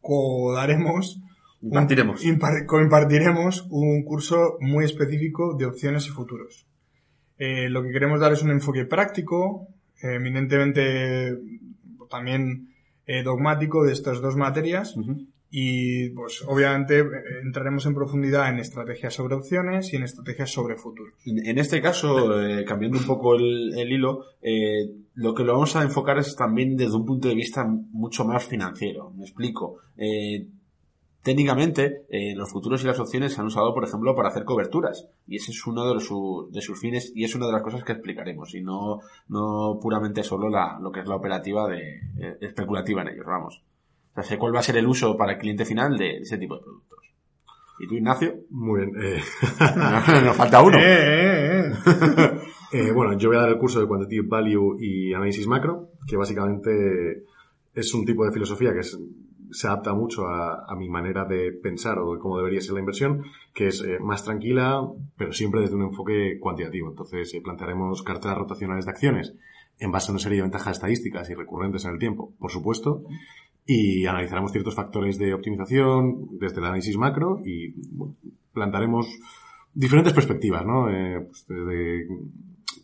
codaremos 0.00 1.20
Impartiremos. 1.62 2.24
impar- 2.24 2.66
compartiremos 2.66 3.66
un 3.70 4.02
curso 4.04 4.56
muy 4.60 4.84
específico 4.84 5.56
de 5.56 5.66
opciones 5.66 6.06
y 6.06 6.10
futuros. 6.10 6.66
Eh, 7.38 7.68
lo 7.68 7.82
que 7.82 7.92
queremos 7.92 8.20
dar 8.20 8.32
es 8.32 8.42
un 8.42 8.50
enfoque 8.50 8.84
práctico, 8.84 9.68
eh, 10.02 10.16
eminentemente 10.16 11.36
también 12.10 12.68
eh, 13.06 13.22
dogmático 13.22 13.84
de 13.84 13.92
estas 13.92 14.20
dos 14.20 14.36
materias 14.36 14.94
y 15.50 16.10
pues 16.10 16.42
obviamente 16.46 17.02
entraremos 17.42 17.84
en 17.86 17.94
profundidad 17.94 18.48
en 18.48 18.58
estrategias 18.58 19.14
sobre 19.14 19.34
opciones 19.34 19.92
y 19.92 19.96
en 19.96 20.02
estrategias 20.02 20.50
sobre 20.50 20.76
futuros. 20.76 21.14
En 21.26 21.44
en 21.46 21.58
este 21.58 21.80
caso, 21.80 22.40
eh, 22.42 22.64
cambiando 22.64 22.98
un 22.98 23.06
poco 23.06 23.34
el, 23.34 23.72
el 23.78 23.92
hilo, 23.92 24.24
eh, 24.40 24.90
lo 25.14 25.34
que 25.34 25.44
lo 25.44 25.52
vamos 25.54 25.74
a 25.76 25.82
enfocar 25.82 26.18
es 26.18 26.34
también 26.36 26.76
desde 26.76 26.96
un 26.96 27.04
punto 27.06 27.28
de 27.28 27.34
vista 27.34 27.64
mucho 27.64 28.24
más 28.24 28.44
financiero. 28.46 29.10
Me 29.10 29.24
explico. 29.24 29.78
Eh, 29.96 30.46
técnicamente, 31.22 32.04
eh, 32.10 32.34
los 32.34 32.50
futuros 32.50 32.82
y 32.82 32.86
las 32.86 32.98
opciones 32.98 33.32
se 33.32 33.40
han 33.40 33.46
usado, 33.46 33.72
por 33.74 33.84
ejemplo, 33.84 34.14
para 34.14 34.28
hacer 34.28 34.44
coberturas. 34.44 35.06
Y 35.26 35.36
ese 35.36 35.52
es 35.52 35.66
uno 35.66 35.86
de, 35.86 35.94
los, 35.94 36.04
su- 36.06 36.48
de 36.52 36.60
sus 36.60 36.78
fines 36.80 37.12
y 37.14 37.24
es 37.24 37.34
una 37.34 37.46
de 37.46 37.52
las 37.52 37.62
cosas 37.62 37.84
que 37.84 37.92
explicaremos. 37.92 38.54
Y 38.54 38.60
no, 38.62 39.00
no 39.28 39.78
puramente 39.80 40.22
solo 40.22 40.48
la, 40.48 40.78
lo 40.80 40.90
que 40.92 41.00
es 41.00 41.06
la 41.06 41.16
operativa 41.16 41.68
de, 41.68 41.96
eh, 42.20 42.36
especulativa 42.40 43.02
en 43.02 43.08
ellos, 43.08 43.26
vamos. 43.26 43.62
O 44.10 44.14
sea, 44.14 44.22
sé 44.24 44.38
cuál 44.38 44.54
va 44.54 44.58
a 44.60 44.62
ser 44.64 44.76
el 44.76 44.86
uso 44.86 45.16
para 45.16 45.32
el 45.32 45.38
cliente 45.38 45.64
final 45.64 45.96
de 45.96 46.18
ese 46.18 46.36
tipo 46.38 46.56
de 46.56 46.62
productos. 46.62 46.98
¿Y 47.78 47.86
tú, 47.88 47.94
Ignacio? 47.94 48.34
Muy 48.50 48.80
bien. 48.86 48.92
eh, 49.02 49.20
Nos 50.24 50.36
falta 50.36 50.62
uno. 50.62 50.78
Eh, 50.78 50.82
eh, 50.82 51.72
eh. 51.86 52.30
Eh, 52.74 52.90
bueno, 52.90 53.12
yo 53.18 53.28
voy 53.28 53.36
a 53.36 53.40
dar 53.42 53.50
el 53.50 53.58
curso 53.58 53.80
de 53.80 53.86
Quantitative 53.86 54.26
Value 54.28 54.78
y 54.80 55.12
Análisis 55.12 55.46
Macro, 55.46 55.90
que 56.08 56.16
básicamente 56.16 57.24
es 57.74 57.92
un 57.92 58.06
tipo 58.06 58.24
de 58.24 58.32
filosofía 58.32 58.72
que 58.72 58.78
es- 58.80 58.98
se 59.52 59.68
adapta 59.68 59.92
mucho 59.92 60.26
a, 60.26 60.74
mi 60.76 60.88
manera 60.88 61.24
de 61.24 61.52
pensar 61.52 61.98
o 61.98 62.14
de 62.14 62.18
cómo 62.18 62.38
debería 62.38 62.60
ser 62.60 62.72
la 62.72 62.80
inversión, 62.80 63.22
que 63.54 63.68
es 63.68 63.82
eh, 63.82 63.98
más 64.00 64.24
tranquila, 64.24 64.82
pero 65.16 65.32
siempre 65.32 65.60
desde 65.60 65.76
un 65.76 65.82
enfoque 65.82 66.38
cuantitativo. 66.40 66.88
Entonces, 66.88 67.32
eh, 67.34 67.40
plantearemos 67.42 68.02
carteras 68.02 68.38
rotacionales 68.38 68.86
de 68.86 68.90
acciones 68.90 69.34
en 69.78 69.92
base 69.92 70.10
a 70.10 70.12
una 70.12 70.20
serie 70.20 70.36
de 70.36 70.42
ventajas 70.42 70.76
estadísticas 70.76 71.28
y 71.30 71.34
recurrentes 71.34 71.84
en 71.84 71.92
el 71.92 71.98
tiempo, 71.98 72.32
por 72.38 72.50
supuesto, 72.50 73.04
y 73.66 74.06
analizaremos 74.06 74.52
ciertos 74.52 74.74
factores 74.74 75.18
de 75.18 75.34
optimización 75.34 76.38
desde 76.38 76.58
el 76.58 76.66
análisis 76.66 76.96
macro 76.96 77.40
y 77.44 77.72
bueno, 77.90 78.16
plantaremos 78.52 79.06
diferentes 79.74 80.12
perspectivas, 80.12 80.64
¿no? 80.64 80.90
Eh, 80.90 81.20
pues 81.20 81.46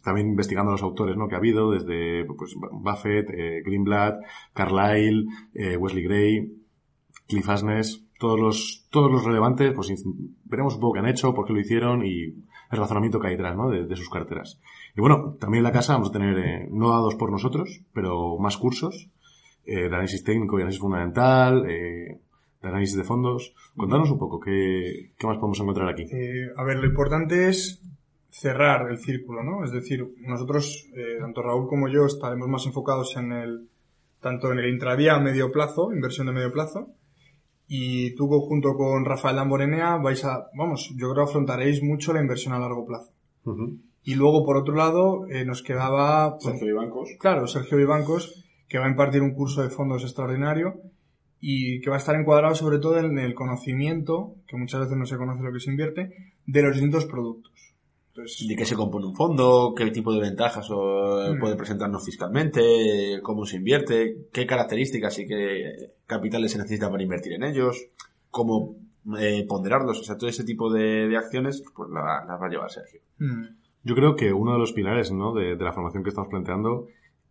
también 0.09 0.29
investigando 0.29 0.73
los 0.73 0.83
autores 0.83 1.19
¿no? 1.19 1.29
que 1.29 1.35
ha 1.35 1.38
habido, 1.38 1.71
desde 1.71 2.25
pues, 2.25 2.55
Buffett, 2.73 3.29
eh, 3.29 3.62
Greenblatt, 3.62 4.25
Carlyle, 4.55 5.27
eh, 5.53 5.77
Wesley 5.77 6.03
Gray, 6.03 6.50
Cliff 7.27 7.47
Asness, 7.47 8.07
todos 8.19 8.41
los, 8.41 8.87
todos 8.91 9.12
los 9.12 9.23
relevantes, 9.23 9.75
pues 9.75 9.93
veremos 10.45 10.77
un 10.77 10.81
poco 10.81 10.95
qué 10.95 11.00
han 11.00 11.09
hecho, 11.09 11.35
por 11.35 11.47
qué 11.47 11.53
lo 11.53 11.61
hicieron 11.61 12.07
y 12.07 12.25
el 12.25 12.79
razonamiento 12.79 13.21
que 13.21 13.27
hay 13.27 13.35
detrás, 13.35 13.55
¿no? 13.55 13.69
De, 13.69 13.97
sus 13.97 14.09
carteras. 14.09 14.62
Y 14.97 15.03
bueno, 15.03 15.37
también 15.38 15.59
en 15.59 15.65
la 15.65 15.73
casa 15.73 15.93
vamos 15.93 16.09
a 16.09 16.12
tener, 16.12 16.38
eh, 16.38 16.69
no 16.71 16.88
dados 16.88 17.15
por 17.17 17.31
nosotros, 17.31 17.83
pero 17.93 18.38
más 18.38 18.57
cursos, 18.57 19.11
eh, 19.67 19.81
de 19.81 19.87
análisis 19.88 20.25
técnico 20.25 20.59
y 20.59 20.62
análisis 20.62 20.81
fundamental, 20.81 21.65
de 21.65 22.19
análisis 22.62 22.97
de 22.97 23.05
fondos. 23.05 23.55
Contanos 23.77 24.11
un 24.11 24.19
poco, 24.19 24.41
¿qué, 24.41 25.12
qué 25.19 25.27
más 25.27 25.37
podemos 25.37 25.61
encontrar 25.61 25.91
aquí? 25.91 26.05
A 26.57 26.65
ver, 26.65 26.79
lo 26.79 26.87
importante 26.87 27.50
es 27.50 27.83
cerrar 28.30 28.90
el 28.90 28.99
círculo, 28.99 29.42
¿no? 29.42 29.64
Es 29.64 29.73
decir, 29.73 30.06
nosotros, 30.18 30.87
eh, 30.94 31.16
tanto 31.20 31.42
Raúl 31.42 31.68
como 31.68 31.88
yo, 31.88 32.06
estaremos 32.06 32.49
más 32.49 32.66
enfocados 32.66 33.16
en 33.16 33.32
el, 33.32 33.68
tanto 34.20 34.52
en 34.52 34.58
el 34.58 34.68
intradía 34.68 35.14
a 35.14 35.20
medio 35.20 35.50
plazo, 35.50 35.92
inversión 35.92 36.26
de 36.26 36.32
medio 36.32 36.52
plazo, 36.52 36.90
y 37.66 38.14
tú 38.14 38.28
junto 38.28 38.75
con 38.75 39.04
Rafael 39.04 39.37
Lamborenea 39.37 39.97
vais 39.97 40.25
a, 40.25 40.49
vamos, 40.54 40.94
yo 40.97 41.12
creo 41.12 41.25
afrontaréis 41.25 41.82
mucho 41.82 42.14
la 42.14 42.20
inversión 42.20 42.54
a 42.54 42.58
largo 42.58 42.87
plazo. 42.87 43.12
Y 44.02 44.14
luego, 44.14 44.44
por 44.44 44.56
otro 44.56 44.75
lado, 44.75 45.26
eh, 45.28 45.44
nos 45.44 45.62
quedaba... 45.62 46.38
Pues, 46.38 46.44
Sergio 46.44 46.66
Vivancos. 46.66 47.11
Claro, 47.18 47.47
Sergio 47.47 47.76
Vivancos, 47.76 48.44
que 48.68 48.78
va 48.78 48.87
a 48.87 48.90
impartir 48.90 49.23
un 49.23 49.35
curso 49.35 49.62
de 49.62 49.70
fondos 49.70 50.02
extraordinario 50.02 50.80
y 51.40 51.80
que 51.80 51.90
va 51.90 51.97
a 51.97 51.99
estar 51.99 52.14
encuadrado 52.14 52.54
sobre 52.54 52.78
todo 52.78 52.99
en 52.99 53.18
el 53.18 53.35
conocimiento, 53.35 54.35
que 54.47 54.56
muchas 54.56 54.80
veces 54.80 54.97
no 54.97 55.06
se 55.06 55.16
conoce 55.16 55.42
lo 55.42 55.52
que 55.52 55.61
se 55.61 55.70
invierte, 55.70 56.35
de 56.47 56.62
los 56.62 56.73
distintos 56.73 57.04
productos. 57.04 57.67
¿De 58.48 58.56
qué 58.56 58.64
se 58.64 58.75
compone 58.75 59.06
un 59.06 59.14
fondo? 59.14 59.75
¿Qué 59.76 59.90
tipo 59.90 60.12
de 60.12 60.20
ventajas 60.20 60.68
hmm. 60.70 61.38
puede 61.38 61.56
presentarnos 61.56 62.04
fiscalmente? 62.04 63.20
¿Cómo 63.22 63.44
se 63.44 63.56
invierte? 63.56 64.28
¿Qué 64.32 64.46
características 64.46 65.18
y 65.20 65.26
qué 65.26 65.92
capitales 66.06 66.52
se 66.52 66.58
necesitan 66.58 66.90
para 66.90 67.02
invertir 67.02 67.34
en 67.34 67.44
ellos? 67.44 67.87
¿Cómo 68.30 68.76
eh, 69.18 69.46
ponderarlos? 69.48 70.00
O 70.00 70.02
sea, 70.02 70.16
todo 70.16 70.28
ese 70.28 70.44
tipo 70.44 70.72
de, 70.72 71.16
acciones 71.16 71.62
pues 71.75 71.90
las 71.90 72.02
va 72.40 72.46
a 72.46 72.50
llevar 72.50 72.70
Sergio. 72.70 73.00
Hmm. 73.18 73.44
Yo 73.84 73.94
creo 73.94 74.16
que 74.16 74.32
uno 74.32 74.52
de 74.52 74.58
los 74.58 74.72
pilares 74.72 75.12
¿no? 75.12 75.32
de, 75.32 75.56
la 75.56 75.72
formación 75.72 76.02
que 76.02 76.10
estamos 76.10 76.28
planteando 76.28 76.88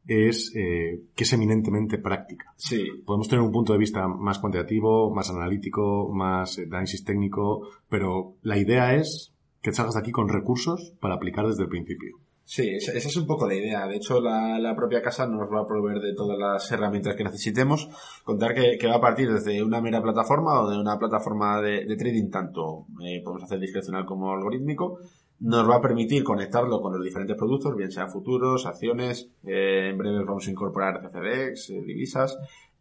es 0.08 0.54
eh, 0.56 1.02
que 1.14 1.24
es 1.26 1.34
eminentemente 1.34 1.98
práctica. 1.98 2.54
Sí. 2.56 2.86
Podemos 3.06 3.28
tener 3.28 3.44
un 3.44 3.52
punto 3.52 3.74
de 3.74 3.80
vista 3.80 4.08
más 4.08 4.40
cuantitativo, 4.40 5.14
más 5.14 5.30
analítico, 5.30 6.10
más 6.14 6.58
eh, 6.58 6.64
análisis 6.64 7.04
técnico, 7.04 7.68
pero 7.90 8.36
la 8.42 8.58
idea 8.58 8.96
es 8.96 9.34
que 9.68 9.74
salgas 9.74 9.96
de 9.96 10.00
aquí 10.00 10.14
con 10.14 10.30
recursos 10.30 10.94
para 11.02 11.16
aplicar 11.16 11.46
desde 11.46 11.64
el 11.64 11.68
principio. 11.68 12.16
Sí, 12.46 12.70
esa 12.70 12.94
es 12.94 13.18
un 13.18 13.28
poco 13.28 13.46
la 13.46 13.56
idea. 13.56 13.86
De 13.86 13.98
hecho, 13.98 14.22
la, 14.22 14.74
propia 14.78 15.02
casa 15.02 15.28
nos 15.28 15.52
va 15.52 15.60
a 15.60 15.68
proveer 15.68 16.00
de 16.00 16.14
todas 16.16 16.40
las 16.40 16.72
herramientas 16.72 17.18
que 17.18 17.26
necesitemos. 17.26 17.90
Contar 18.24 18.54
que, 18.54 18.88
va 18.88 18.96
a 18.96 19.02
partir 19.02 19.30
desde 19.30 19.62
una 19.62 19.82
mera 19.82 20.02
plataforma 20.02 20.62
o 20.62 20.70
de 20.70 20.80
una 20.80 20.98
plataforma 20.98 21.62
de, 21.62 21.98
trading, 21.98 22.30
tanto 22.30 22.86
eh, 23.04 23.22
podemos 23.22 23.44
hacer 23.44 23.60
discrecional 23.60 24.06
como 24.06 24.32
algorítmico. 24.32 25.00
Nos 25.42 25.70
va 25.70 25.76
a 25.76 25.82
permitir 25.82 26.24
conectarlo 26.24 26.80
con 26.80 26.94
los 26.94 27.04
diferentes 27.04 27.36
productos, 27.36 27.76
bien 27.76 27.92
sea 27.92 28.08
futuros, 28.08 28.66
acciones. 28.66 29.30
Eh, 29.44 29.90
en 29.90 29.98
breve 29.98 30.24
vamos 30.24 30.48
a 30.48 30.52
incorporar 30.52 31.02
CCDX, 31.02 31.72
eh, 31.72 31.82
divisas. 31.86 32.38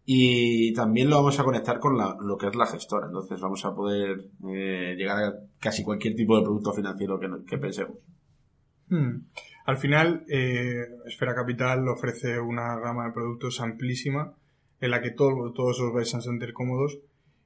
Y 0.08 0.72
también 0.72 1.10
lo 1.10 1.16
vamos 1.16 1.40
a 1.40 1.42
conectar 1.42 1.80
con 1.80 1.98
lo 1.98 2.38
que 2.38 2.46
es 2.46 2.54
la 2.54 2.66
gestora. 2.66 3.08
Entonces 3.08 3.40
vamos 3.40 3.64
a 3.64 3.74
poder 3.74 4.30
eh, 4.48 4.94
llegar 4.96 5.24
a 5.24 5.34
casi 5.58 5.82
cualquier 5.82 6.14
tipo 6.14 6.36
de 6.36 6.44
producto 6.44 6.72
financiero 6.72 7.18
que, 7.18 7.58
pensemos. 7.58 7.98
Hmm. 8.88 9.26
Al 9.64 9.76
final, 9.78 10.24
eh, 10.28 10.86
Esfera 11.06 11.34
Capital 11.34 11.88
ofrece 11.88 12.38
una 12.38 12.78
gama 12.78 13.06
de 13.06 13.12
productos 13.12 13.60
amplísima 13.60 14.32
en 14.80 14.92
la 14.92 15.02
que 15.02 15.10
todos 15.10 15.80
os 15.80 15.92
vais 15.92 16.14
a 16.14 16.20
sentir 16.20 16.52
cómodos 16.52 17.00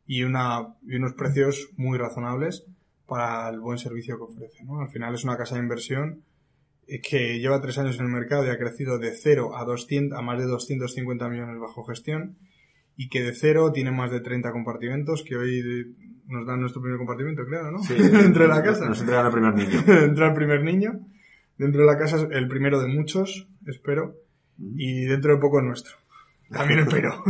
y, 0.06 0.24
una, 0.24 0.74
y 0.86 0.96
unos 0.96 1.14
precios 1.14 1.70
muy 1.78 1.96
razonables 1.96 2.66
para 3.06 3.48
el 3.48 3.58
buen 3.60 3.78
servicio 3.78 4.18
que 4.18 4.24
ofrece. 4.24 4.64
¿no? 4.64 4.80
Al 4.80 4.90
final 4.90 5.14
es 5.14 5.24
una 5.24 5.38
casa 5.38 5.54
de 5.54 5.62
inversión 5.62 6.24
eh, 6.86 7.00
que 7.00 7.38
lleva 7.38 7.62
tres 7.62 7.78
años 7.78 7.98
en 7.98 8.04
el 8.04 8.12
mercado 8.12 8.44
y 8.44 8.50
ha 8.50 8.58
crecido 8.58 8.98
de 8.98 9.12
0 9.12 9.56
a, 9.56 9.64
200, 9.64 10.18
a 10.18 10.20
más 10.20 10.38
de 10.38 10.44
250 10.44 11.26
millones 11.30 11.58
bajo 11.58 11.84
gestión 11.84 12.36
y 13.00 13.08
que 13.08 13.22
de 13.22 13.32
cero 13.32 13.72
tiene 13.72 13.90
más 13.90 14.10
de 14.10 14.20
30 14.20 14.52
compartimentos, 14.52 15.22
que 15.22 15.34
hoy 15.34 15.96
nos 16.26 16.46
dan 16.46 16.60
nuestro 16.60 16.82
primer 16.82 16.98
compartimento, 16.98 17.46
claro, 17.46 17.70
¿no? 17.70 17.78
Sí, 17.82 17.94
Dentro 17.98 18.42
de 18.42 18.48
la 18.50 18.62
casa. 18.62 18.86
Nos 18.86 19.00
entregan 19.00 19.24
el 19.24 19.32
primer 19.32 19.54
niño. 19.54 19.80
Entra 20.04 20.26
el 20.26 20.34
primer 20.34 20.62
niño. 20.62 21.00
Dentro 21.56 21.80
de 21.80 21.86
la 21.86 21.96
casa 21.96 22.16
es 22.16 22.26
el 22.30 22.46
primero 22.46 22.78
de 22.78 22.88
muchos, 22.88 23.48
espero. 23.66 24.16
Y 24.58 25.06
dentro 25.06 25.34
de 25.34 25.40
poco 25.40 25.60
es 25.60 25.64
nuestro. 25.64 25.94
También 26.50 26.80
espero. 26.86 27.24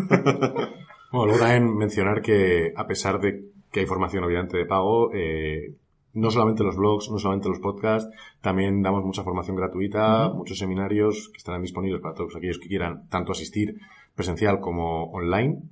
bueno, 1.12 1.26
luego 1.26 1.38
también 1.38 1.76
mencionar 1.76 2.20
que, 2.20 2.72
a 2.74 2.88
pesar 2.88 3.20
de 3.20 3.44
que 3.70 3.78
hay 3.78 3.86
formación 3.86 4.24
obviamente 4.24 4.56
de 4.56 4.66
pago, 4.66 5.12
eh, 5.14 5.76
no 6.14 6.32
solamente 6.32 6.64
los 6.64 6.74
blogs, 6.74 7.12
no 7.12 7.20
solamente 7.20 7.48
los 7.48 7.60
podcasts, 7.60 8.12
también 8.40 8.82
damos 8.82 9.04
mucha 9.04 9.22
formación 9.22 9.54
gratuita, 9.54 10.30
muchos 10.30 10.58
seminarios 10.58 11.28
que 11.28 11.38
estarán 11.38 11.62
disponibles 11.62 12.00
para 12.00 12.16
todos 12.16 12.34
aquellos 12.34 12.58
que 12.58 12.66
quieran 12.66 13.08
tanto 13.08 13.30
asistir 13.30 13.76
presencial 14.14 14.60
como 14.60 15.10
online 15.12 15.62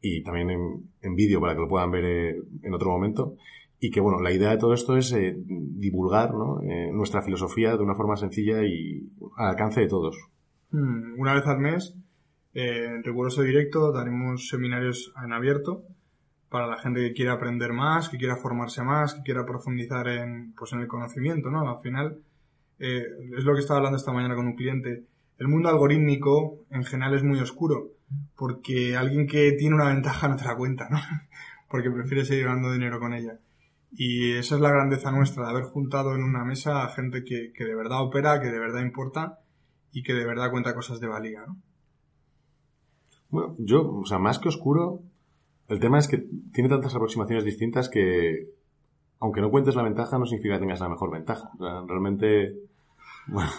y 0.00 0.22
también 0.22 0.50
en, 1.00 1.14
vídeo 1.16 1.40
para 1.40 1.54
que 1.54 1.60
lo 1.60 1.68
puedan 1.68 1.90
ver 1.90 2.04
eh, 2.04 2.36
en 2.62 2.74
otro 2.74 2.90
momento. 2.90 3.36
Y 3.78 3.90
que, 3.90 4.00
bueno, 4.00 4.20
la 4.20 4.32
idea 4.32 4.50
de 4.50 4.58
todo 4.58 4.72
esto 4.72 4.96
es 4.96 5.12
eh, 5.12 5.34
divulgar 5.36 6.30
eh, 6.62 6.90
nuestra 6.92 7.22
filosofía 7.22 7.76
de 7.76 7.82
una 7.82 7.94
forma 7.94 8.16
sencilla 8.16 8.62
y 8.64 9.10
al 9.36 9.48
alcance 9.48 9.80
de 9.80 9.88
todos. 9.88 10.16
Hmm, 10.70 11.18
una 11.18 11.34
vez 11.34 11.46
al 11.46 11.58
mes, 11.58 11.94
en 12.54 13.02
riguroso 13.02 13.42
directo, 13.42 13.92
daremos 13.92 14.48
seminarios 14.48 15.12
en 15.22 15.32
abierto 15.32 15.82
para 16.48 16.66
la 16.66 16.78
gente 16.78 17.00
que 17.00 17.12
quiera 17.12 17.34
aprender 17.34 17.72
más, 17.72 18.08
que 18.08 18.16
quiera 18.16 18.36
formarse 18.36 18.82
más, 18.82 19.14
que 19.14 19.22
quiera 19.22 19.44
profundizar 19.44 20.08
en, 20.08 20.54
pues, 20.56 20.72
en 20.72 20.80
el 20.80 20.88
conocimiento, 20.88 21.50
¿no? 21.50 21.68
Al 21.68 21.82
final, 21.82 22.18
es 22.78 23.44
lo 23.44 23.54
que 23.54 23.60
estaba 23.60 23.78
hablando 23.78 23.98
esta 23.98 24.12
mañana 24.12 24.36
con 24.36 24.46
un 24.46 24.54
cliente 24.54 25.04
el 25.38 25.48
mundo 25.48 25.68
algorítmico 25.68 26.64
en 26.70 26.84
general 26.84 27.14
es 27.14 27.22
muy 27.22 27.38
oscuro, 27.40 27.90
porque 28.36 28.96
alguien 28.96 29.26
que 29.26 29.52
tiene 29.52 29.74
una 29.74 29.88
ventaja 29.88 30.28
no 30.28 30.36
te 30.36 30.44
la 30.44 30.56
cuenta, 30.56 30.88
¿no? 30.90 30.98
porque 31.70 31.90
prefiere 31.90 32.24
seguir 32.24 32.44
ganando 32.44 32.72
dinero 32.72 32.98
con 33.00 33.12
ella. 33.12 33.38
Y 33.92 34.32
esa 34.32 34.56
es 34.56 34.60
la 34.60 34.70
grandeza 34.70 35.10
nuestra, 35.10 35.44
de 35.44 35.50
haber 35.50 35.64
juntado 35.64 36.14
en 36.14 36.22
una 36.22 36.44
mesa 36.44 36.84
a 36.84 36.88
gente 36.90 37.24
que, 37.24 37.52
de 37.58 37.74
verdad 37.74 38.02
opera, 38.02 38.40
que 38.40 38.50
de 38.50 38.58
verdad 38.58 38.82
importa 38.82 39.40
y 39.92 40.02
que 40.02 40.12
de 40.12 40.26
verdad 40.26 40.50
cuenta 40.50 40.74
cosas 40.74 41.00
de 41.00 41.06
valía, 41.06 41.44
¿no? 41.46 41.56
Bueno, 43.28 43.54
yo, 43.58 43.90
o 43.90 44.06
sea, 44.06 44.18
más 44.18 44.38
que 44.38 44.48
oscuro, 44.48 45.00
el 45.68 45.80
tema 45.80 45.98
es 45.98 46.08
que 46.08 46.24
tiene 46.52 46.68
tantas 46.68 46.94
aproximaciones 46.94 47.44
distintas 47.44 47.88
que, 47.88 48.50
aunque 49.18 49.40
no 49.40 49.50
cuentes 49.50 49.74
la 49.74 49.82
ventaja, 49.82 50.18
no 50.18 50.26
significa 50.26 50.54
que 50.54 50.60
tengas 50.60 50.80
la 50.80 50.88
mejor 50.88 51.10
ventaja. 51.10 51.50
O 51.58 51.64
sea, 51.64 51.82
realmente, 51.86 52.54
bueno, 53.26 53.50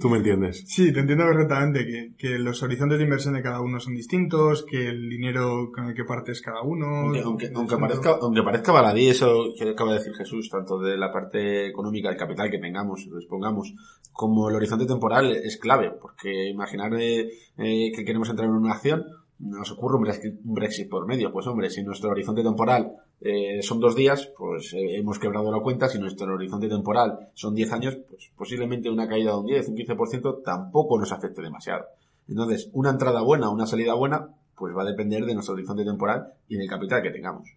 Tú 0.00 0.08
me 0.08 0.18
entiendes. 0.18 0.64
Sí, 0.78 0.92
te 0.92 1.00
entiendo 1.00 1.24
perfectamente 1.24 1.84
que, 1.84 2.14
que, 2.16 2.38
los 2.38 2.62
horizontes 2.62 2.98
de 2.98 3.04
inversión 3.04 3.34
de 3.34 3.42
cada 3.42 3.60
uno 3.60 3.80
son 3.80 3.94
distintos, 3.94 4.64
que 4.64 4.86
el 4.88 5.08
dinero 5.08 5.70
con 5.74 5.86
el 5.86 5.94
que 5.94 6.04
partes 6.04 6.40
cada 6.40 6.62
uno. 6.62 7.12
Aunque, 7.24 7.50
aunque, 7.52 7.76
parezca, 7.76 8.18
aunque 8.20 8.42
parezca 8.42 8.72
baladí 8.72 9.08
eso 9.08 9.52
que 9.58 9.70
acaba 9.70 9.92
de 9.92 9.98
decir 9.98 10.14
Jesús, 10.14 10.48
tanto 10.48 10.78
de 10.78 10.96
la 10.96 11.12
parte 11.12 11.66
económica, 11.66 12.08
del 12.08 12.18
capital 12.18 12.50
que 12.50 12.58
tengamos, 12.58 13.08
dispongamos, 13.12 13.74
como 14.12 14.48
el 14.48 14.56
horizonte 14.56 14.86
temporal 14.86 15.32
es 15.32 15.56
clave, 15.56 15.90
porque 16.00 16.48
imaginar 16.48 16.94
eh, 16.94 17.28
eh, 17.56 17.92
que 17.92 18.04
queremos 18.04 18.28
entrar 18.28 18.48
en 18.48 18.54
una 18.54 18.74
acción, 18.74 19.04
nos 19.38 19.70
ocurre 19.70 19.96
un 19.96 20.54
Brexit, 20.54 20.88
por 20.88 21.06
medio. 21.06 21.32
Pues 21.32 21.46
hombre, 21.46 21.70
si 21.70 21.82
nuestro 21.82 22.10
horizonte 22.10 22.42
temporal 22.42 22.92
eh, 23.20 23.62
son 23.62 23.80
dos 23.80 23.96
días, 23.96 24.30
pues 24.36 24.72
eh, 24.74 24.96
hemos 24.96 25.18
quebrado 25.18 25.50
la 25.50 25.60
cuenta. 25.60 25.88
Si 25.88 25.98
nuestro 25.98 26.34
horizonte 26.34 26.68
temporal 26.68 27.30
son 27.34 27.54
10 27.54 27.72
años, 27.72 27.98
pues 28.08 28.30
posiblemente 28.36 28.90
una 28.90 29.08
caída 29.08 29.32
de 29.32 29.38
un 29.38 29.46
10, 29.46 29.68
un 29.68 29.76
15% 29.76 30.42
tampoco 30.44 30.98
nos 30.98 31.10
afecte 31.10 31.42
demasiado. 31.42 31.86
Entonces, 32.28 32.70
una 32.72 32.90
entrada 32.90 33.22
buena, 33.22 33.50
una 33.50 33.66
salida 33.66 33.94
buena, 33.94 34.28
pues 34.54 34.76
va 34.76 34.82
a 34.82 34.86
depender 34.86 35.24
de 35.24 35.34
nuestro 35.34 35.54
horizonte 35.54 35.84
temporal 35.84 36.32
y 36.48 36.56
del 36.56 36.68
capital 36.68 37.02
que 37.02 37.10
tengamos. 37.10 37.48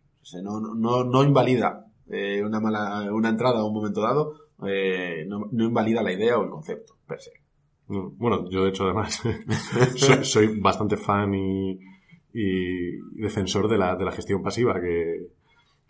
No, 0.42 0.60
no, 0.60 1.04
no 1.04 1.24
invalida 1.24 1.86
eh, 2.10 2.44
una 2.44 2.60
mala, 2.60 3.12
una 3.12 3.30
entrada 3.30 3.60
a 3.60 3.66
un 3.66 3.74
momento 3.74 4.02
dado, 4.02 4.36
no, 4.60 5.50
invalida 5.52 6.02
la 6.04 6.14
idea 6.14 6.38
o 6.38 6.44
el 6.44 6.50
concepto, 6.50 6.96
per 7.08 7.20
se. 7.20 7.32
Bueno, 7.88 8.50
yo 8.50 8.64
de 8.64 8.70
hecho 8.70 8.86
además 8.86 9.22
soy, 10.22 10.60
bastante 10.60 10.96
fan 10.96 11.34
y, 11.34 11.78
defensor 13.14 13.68
de 13.68 13.78
la, 13.78 13.96
de 13.96 14.06
la 14.06 14.12
gestión 14.12 14.42
pasiva, 14.42 14.80
que, 14.80 15.28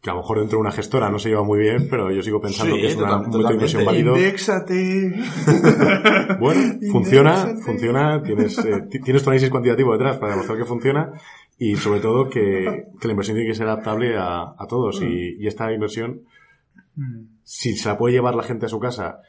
que 0.01 0.09
a 0.09 0.13
lo 0.13 0.21
mejor 0.21 0.39
dentro 0.39 0.57
de 0.57 0.61
una 0.61 0.71
gestora 0.71 1.11
no 1.11 1.19
se 1.19 1.29
lleva 1.29 1.43
muy 1.43 1.59
bien, 1.59 1.87
pero 1.87 2.11
yo 2.11 2.23
sigo 2.23 2.41
pensando 2.41 2.75
que 2.75 2.87
es 2.87 2.95
una, 2.95 3.17
un 3.17 3.27
método 3.27 3.47
de 3.47 3.53
inversión 3.53 3.85
válido. 3.85 4.15
Bueno, 6.39 6.79
funciona, 6.91 7.55
funciona, 7.63 8.23
tienes, 8.23 8.57
eh, 8.65 8.87
tienes 9.03 9.23
tu 9.23 9.29
análisis 9.29 9.51
cuantitativo 9.51 9.93
detrás 9.93 10.17
para 10.17 10.31
demostrar 10.31 10.57
que 10.57 10.65
funciona 10.65 11.11
y 11.59 11.75
sobre 11.75 11.99
todo 11.99 12.29
que, 12.29 12.85
que 12.99 13.07
la 13.07 13.11
inversión 13.11 13.35
tiene 13.35 13.51
que 13.51 13.55
ser 13.55 13.67
adaptable 13.67 14.17
a, 14.17 14.55
a 14.57 14.67
todos 14.67 15.03
y, 15.03 15.35
y, 15.37 15.45
esta 15.45 15.71
inversión, 15.71 16.21
mm. 16.95 17.21
si 17.43 17.75
se 17.75 17.87
la 17.87 17.97
puede 17.97 18.15
llevar 18.15 18.33
la 18.33 18.43
gente 18.43 18.65
a 18.65 18.69
su 18.69 18.79
casa 18.79 19.19